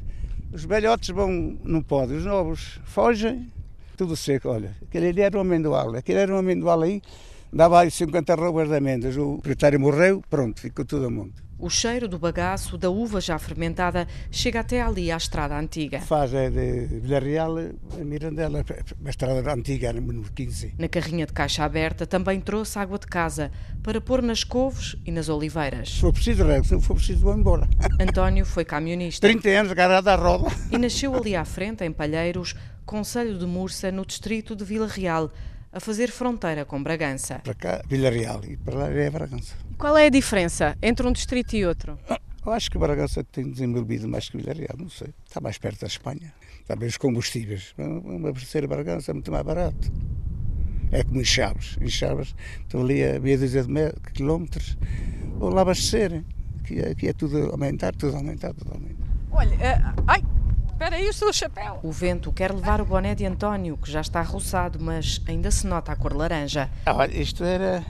Os 0.52 0.66
velhotes 0.66 1.10
vão, 1.10 1.58
não 1.64 1.82
podem, 1.82 2.18
os 2.18 2.26
novos 2.26 2.80
fogem, 2.86 3.52
tudo 3.98 4.16
seco, 4.16 4.50
olha. 4.50 4.76
Aquele 4.82 5.08
ali 5.10 5.22
era 5.22 5.38
um 5.38 5.42
amendoal, 5.42 5.96
aquele 5.96 6.20
era 6.20 6.34
um 6.34 6.38
amendoal 6.38 6.82
aí, 6.82 7.02
dava 7.52 7.80
aí 7.80 7.92
50 7.92 8.36
roubas 8.36 8.68
de 8.68 8.76
amêndoas. 8.76 9.16
O 9.18 9.34
proprietário 9.34 9.80
morreu, 9.80 10.24
pronto, 10.30 10.60
ficou 10.60 10.86
tudo 10.86 11.06
ao 11.06 11.12
mundo. 11.12 11.34
O 11.64 11.70
cheiro 11.70 12.10
do 12.10 12.20
bagaço, 12.20 12.78
da 12.78 12.90
uva 12.90 13.22
já 13.22 13.40
fermentada, 13.40 14.06
chega 14.30 14.60
até 14.60 14.82
ali 14.82 15.10
à 15.10 15.16
estrada 15.16 15.58
antiga. 15.58 16.02
Faz 16.02 16.34
é 16.34 16.50
de 16.50 17.00
Villarreal 17.00 17.58
a 17.58 18.04
Mirandela, 18.04 18.66
a 19.06 19.10
estrada 19.10 19.54
antiga, 19.54 19.94
número 19.94 20.24
15. 20.36 20.74
Na 20.78 20.90
carrinha 20.90 21.26
de 21.26 21.32
caixa 21.32 21.64
aberta 21.64 22.06
também 22.06 22.42
trouxe 22.42 22.78
água 22.78 23.00
de 23.00 23.08
casa 23.08 23.50
para 23.82 24.02
pôr 24.02 24.22
nas 24.22 24.44
couves 24.44 24.98
e 25.06 25.12
nas 25.12 25.30
oliveiras. 25.30 25.88
Se 25.88 26.02
for 26.02 26.12
preciso, 26.12 26.44
se 26.66 26.82
for 26.82 26.96
preciso, 26.96 27.22
vou 27.22 27.34
embora. 27.34 27.66
António 27.98 28.46
foi 28.46 28.66
camionista. 28.66 29.26
30 29.26 29.48
anos 29.48 29.72
agarrado 29.72 30.10
à 30.10 30.16
roda. 30.16 30.54
E 30.70 30.78
nasceu 30.78 31.16
ali 31.16 31.34
à 31.34 31.46
frente, 31.46 31.82
em 31.86 31.94
Palheiros, 31.94 32.56
Conselho 32.86 33.38
de 33.38 33.46
Mursa, 33.46 33.90
no 33.90 34.06
distrito 34.06 34.54
de 34.54 34.66
Vila 34.66 34.88
Real, 34.88 35.32
a 35.74 35.80
fazer 35.80 36.12
fronteira 36.12 36.64
com 36.64 36.82
Bragança. 36.82 37.40
Para 37.44 37.54
cá, 37.56 37.82
Vila 37.88 38.12
Real, 38.12 38.42
e 38.46 38.56
para 38.56 38.76
lá 38.76 38.90
é 38.90 39.10
Bragança. 39.10 39.56
Qual 39.78 39.98
é 39.98 40.06
a 40.06 40.10
diferença 40.10 40.78
entre 40.82 41.06
um 41.06 41.12
distrito 41.12 41.56
e 41.56 41.66
outro? 41.66 41.98
Eu 42.46 42.52
acho 42.52 42.70
que 42.70 42.78
Bragança 42.78 43.24
tem 43.24 43.50
desenvolvido 43.50 44.08
mais 44.08 44.30
que 44.30 44.38
Vila 44.38 44.54
Real, 44.54 44.76
não 44.78 44.90
sei. 44.90 45.14
Está 45.26 45.42
mais 45.42 45.58
perto 45.58 45.82
da 45.82 45.88
Espanha. 45.88 46.32
Também 46.68 46.88
os 46.88 46.98
combustíveis. 46.98 47.74
Uma 47.78 48.32
terceira 48.32 48.68
Bragança 48.68 49.12
é 49.12 49.14
muito 49.14 49.32
mais 49.32 49.44
barato. 49.44 49.92
É 50.92 51.04
como 51.04 51.20
em 51.20 51.26
Chaves. 51.26 51.76
Em 51.82 51.90
Chaves 51.90 52.36
estão 52.62 52.82
ali 52.82 53.04
a 53.04 53.20
meia 53.20 53.38
dúzia 53.38 53.64
de 53.64 54.12
quilómetros. 54.14 54.78
Vão 55.40 55.50
lá 55.50 55.62
abastecer. 55.62 56.24
Aqui, 56.60 56.80
aqui 56.80 57.08
é 57.08 57.14
tudo 57.14 57.50
aumentar, 57.52 57.96
tudo 57.96 58.16
aumentar, 58.16 58.54
tudo 58.54 58.72
aumentar. 58.74 59.08
Olha, 59.32 59.56
uh, 59.56 60.04
ai, 60.06 60.23
Espera 60.84 60.98
aí 60.98 61.08
o 61.08 61.14
seu 61.14 61.32
chapéu. 61.32 61.80
O 61.82 61.94
vento 61.94 62.30
quer 62.34 62.54
levar 62.54 62.82
o 62.82 62.86
boné 62.86 63.16
de 63.16 63.26
António, 63.26 63.78
que 63.78 63.90
já 63.90 64.02
está 64.02 64.22
roçado, 64.22 64.82
mas 64.82 65.22
ainda 65.26 65.50
se 65.50 65.66
nota 65.66 65.94
a 65.94 65.96
cor 65.96 66.14
laranja. 66.14 66.70
Ah, 66.86 66.94
olha, 66.94 67.18
isto 67.18 67.46
era. 67.46 67.86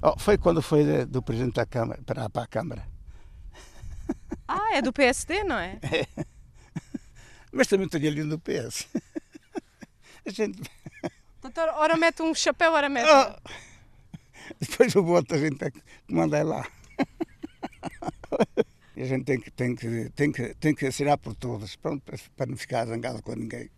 Oh, 0.00 0.16
foi 0.16 0.38
quando 0.38 0.62
foi 0.62 1.04
do 1.06 1.20
Presidente 1.20 1.54
da 1.54 1.66
Câmara 1.66 2.00
para, 2.06 2.30
para 2.30 2.44
a 2.44 2.46
Câmara. 2.46 2.86
Ah, 4.46 4.76
é 4.76 4.82
do 4.82 4.92
PSD, 4.92 5.42
não 5.42 5.58
é? 5.58 5.80
é. 5.82 6.06
Mas 7.50 7.66
também 7.66 7.88
tenho 7.88 8.06
ali 8.06 8.22
do 8.22 8.38
PS. 8.38 8.86
A 10.24 10.30
gente. 10.30 10.70
Doutor, 11.42 11.68
ora 11.70 11.96
mete 11.96 12.22
um 12.22 12.32
chapéu, 12.32 12.74
ora 12.74 12.88
mete. 12.88 13.08
Oh. 13.08 13.50
Depois 14.60 14.94
o 14.94 15.02
voto 15.02 15.34
a 15.34 15.38
gente 15.38 15.68
que 15.68 15.82
mandar 16.08 16.44
lá. 16.44 16.64
E 18.96 19.02
a 19.02 19.06
gente 19.06 19.24
tem 19.24 19.40
que, 19.40 19.50
tem 19.50 19.74
que, 19.74 20.10
tem 20.10 20.32
que, 20.32 20.54
tem 20.54 20.74
que 20.74 20.86
assinar 20.86 21.18
por 21.18 21.34
todas, 21.34 21.76
pronto, 21.76 22.02
para 22.36 22.46
não 22.46 22.56
ficar 22.56 22.86
zangado 22.86 23.22
com 23.22 23.34
ninguém. 23.34 23.70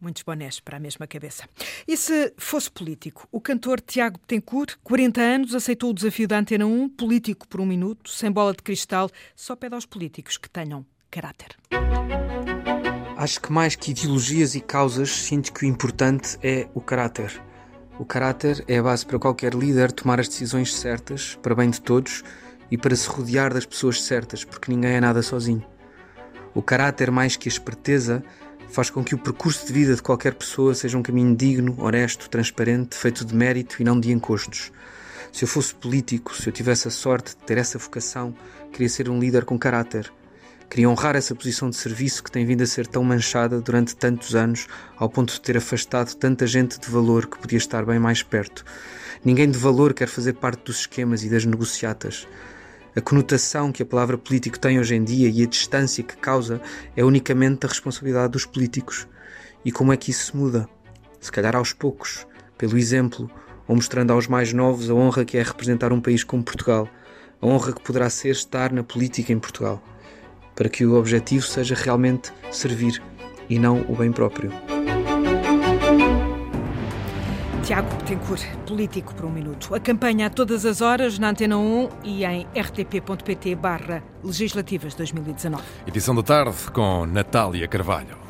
Muitos 0.00 0.22
bonés 0.22 0.60
para 0.60 0.76
a 0.76 0.80
mesma 0.80 1.08
cabeça. 1.08 1.48
E 1.86 1.96
se 1.96 2.32
fosse 2.36 2.70
político? 2.70 3.26
O 3.32 3.40
cantor 3.40 3.80
Tiago 3.80 4.18
Betancourt, 4.20 4.76
40 4.84 5.20
anos, 5.20 5.54
aceitou 5.54 5.90
o 5.90 5.94
desafio 5.94 6.28
da 6.28 6.38
Antena 6.38 6.66
1, 6.66 6.88
político 6.90 7.48
por 7.48 7.60
um 7.60 7.66
minuto, 7.66 8.08
sem 8.10 8.30
bola 8.30 8.52
de 8.52 8.62
cristal, 8.62 9.10
só 9.34 9.56
pede 9.56 9.74
aos 9.74 9.86
políticos 9.86 10.38
que 10.38 10.48
tenham 10.48 10.86
caráter. 11.10 11.56
Acho 13.16 13.40
que 13.40 13.52
mais 13.52 13.74
que 13.74 13.90
ideologias 13.90 14.54
e 14.54 14.60
causas, 14.60 15.10
sinto 15.10 15.52
que 15.52 15.64
o 15.64 15.68
importante 15.68 16.38
é 16.40 16.68
o 16.74 16.80
caráter. 16.80 17.42
O 17.98 18.04
caráter 18.04 18.64
é 18.68 18.78
a 18.78 18.82
base 18.84 19.04
para 19.04 19.18
qualquer 19.18 19.52
líder 19.54 19.90
tomar 19.90 20.20
as 20.20 20.28
decisões 20.28 20.72
certas, 20.72 21.34
para 21.42 21.56
bem 21.56 21.68
de 21.68 21.80
todos, 21.80 22.22
e 22.70 22.76
para 22.76 22.94
se 22.94 23.08
rodear 23.08 23.52
das 23.52 23.66
pessoas 23.66 24.02
certas, 24.02 24.44
porque 24.44 24.70
ninguém 24.70 24.92
é 24.92 25.00
nada 25.00 25.22
sozinho. 25.22 25.64
O 26.54 26.62
caráter, 26.62 27.10
mais 27.10 27.36
que 27.36 27.48
a 27.48 27.52
esperteza, 27.52 28.22
faz 28.68 28.90
com 28.90 29.02
que 29.02 29.14
o 29.14 29.18
percurso 29.18 29.66
de 29.66 29.72
vida 29.72 29.94
de 29.94 30.02
qualquer 30.02 30.34
pessoa 30.34 30.74
seja 30.74 30.98
um 30.98 31.02
caminho 31.02 31.34
digno, 31.34 31.74
honesto, 31.78 32.28
transparente, 32.28 32.96
feito 32.96 33.24
de 33.24 33.34
mérito 33.34 33.80
e 33.80 33.84
não 33.84 33.98
de 33.98 34.12
encostos. 34.12 34.72
Se 35.32 35.44
eu 35.44 35.48
fosse 35.48 35.74
político, 35.74 36.34
se 36.34 36.48
eu 36.48 36.52
tivesse 36.52 36.88
a 36.88 36.90
sorte 36.90 37.30
de 37.30 37.44
ter 37.44 37.58
essa 37.58 37.78
vocação, 37.78 38.34
queria 38.72 38.88
ser 38.88 39.08
um 39.08 39.18
líder 39.18 39.44
com 39.44 39.58
caráter. 39.58 40.10
Queria 40.70 40.88
honrar 40.88 41.16
essa 41.16 41.34
posição 41.34 41.70
de 41.70 41.76
serviço 41.76 42.22
que 42.22 42.30
tem 42.30 42.44
vindo 42.44 42.62
a 42.62 42.66
ser 42.66 42.86
tão 42.86 43.02
manchada 43.02 43.60
durante 43.60 43.96
tantos 43.96 44.34
anos, 44.34 44.66
ao 44.96 45.08
ponto 45.08 45.32
de 45.32 45.40
ter 45.40 45.56
afastado 45.56 46.14
tanta 46.14 46.46
gente 46.46 46.78
de 46.78 46.90
valor 46.90 47.26
que 47.26 47.38
podia 47.38 47.56
estar 47.56 47.86
bem 47.86 47.98
mais 47.98 48.22
perto. 48.22 48.64
Ninguém 49.24 49.50
de 49.50 49.58
valor 49.58 49.94
quer 49.94 50.08
fazer 50.08 50.34
parte 50.34 50.64
dos 50.64 50.80
esquemas 50.80 51.24
e 51.24 51.30
das 51.30 51.46
negociatas. 51.46 52.28
A 52.98 53.00
conotação 53.00 53.70
que 53.70 53.80
a 53.80 53.86
palavra 53.86 54.18
político 54.18 54.58
tem 54.58 54.80
hoje 54.80 54.96
em 54.96 55.04
dia 55.04 55.28
e 55.28 55.44
a 55.44 55.46
distância 55.46 56.02
que 56.02 56.16
causa 56.16 56.60
é 56.96 57.04
unicamente 57.04 57.60
da 57.60 57.68
responsabilidade 57.68 58.32
dos 58.32 58.44
políticos. 58.44 59.06
E 59.64 59.70
como 59.70 59.92
é 59.92 59.96
que 59.96 60.10
isso 60.10 60.32
se 60.32 60.36
muda? 60.36 60.68
Se 61.20 61.30
calhar 61.30 61.54
aos 61.54 61.72
poucos, 61.72 62.26
pelo 62.56 62.76
exemplo, 62.76 63.30
ou 63.68 63.76
mostrando 63.76 64.12
aos 64.12 64.26
mais 64.26 64.52
novos 64.52 64.90
a 64.90 64.94
honra 64.94 65.24
que 65.24 65.38
é 65.38 65.42
representar 65.44 65.92
um 65.92 66.00
país 66.00 66.24
como 66.24 66.42
Portugal, 66.42 66.88
a 67.40 67.46
honra 67.46 67.72
que 67.72 67.82
poderá 67.82 68.10
ser 68.10 68.30
estar 68.30 68.72
na 68.72 68.82
política 68.82 69.32
em 69.32 69.38
Portugal, 69.38 69.80
para 70.56 70.68
que 70.68 70.84
o 70.84 70.96
objetivo 70.96 71.44
seja 71.44 71.76
realmente 71.76 72.32
servir 72.50 73.00
e 73.48 73.60
não 73.60 73.82
o 73.82 73.94
bem 73.94 74.10
próprio. 74.10 74.50
Tiago 77.68 77.86
Betancourt, 77.96 78.46
político 78.66 79.14
por 79.14 79.26
um 79.26 79.30
minuto. 79.30 79.74
A 79.74 79.78
campanha 79.78 80.28
a 80.28 80.30
todas 80.30 80.64
as 80.64 80.80
horas 80.80 81.18
na 81.18 81.28
Antena 81.28 81.58
1 81.58 81.88
e 82.02 82.24
em 82.24 82.46
rtp.pt 82.56 83.54
barra 83.56 84.02
legislativas 84.24 84.94
2019. 84.94 85.62
Edição 85.86 86.14
da 86.14 86.22
tarde 86.22 86.56
com 86.72 87.04
Natália 87.04 87.68
Carvalho. 87.68 88.27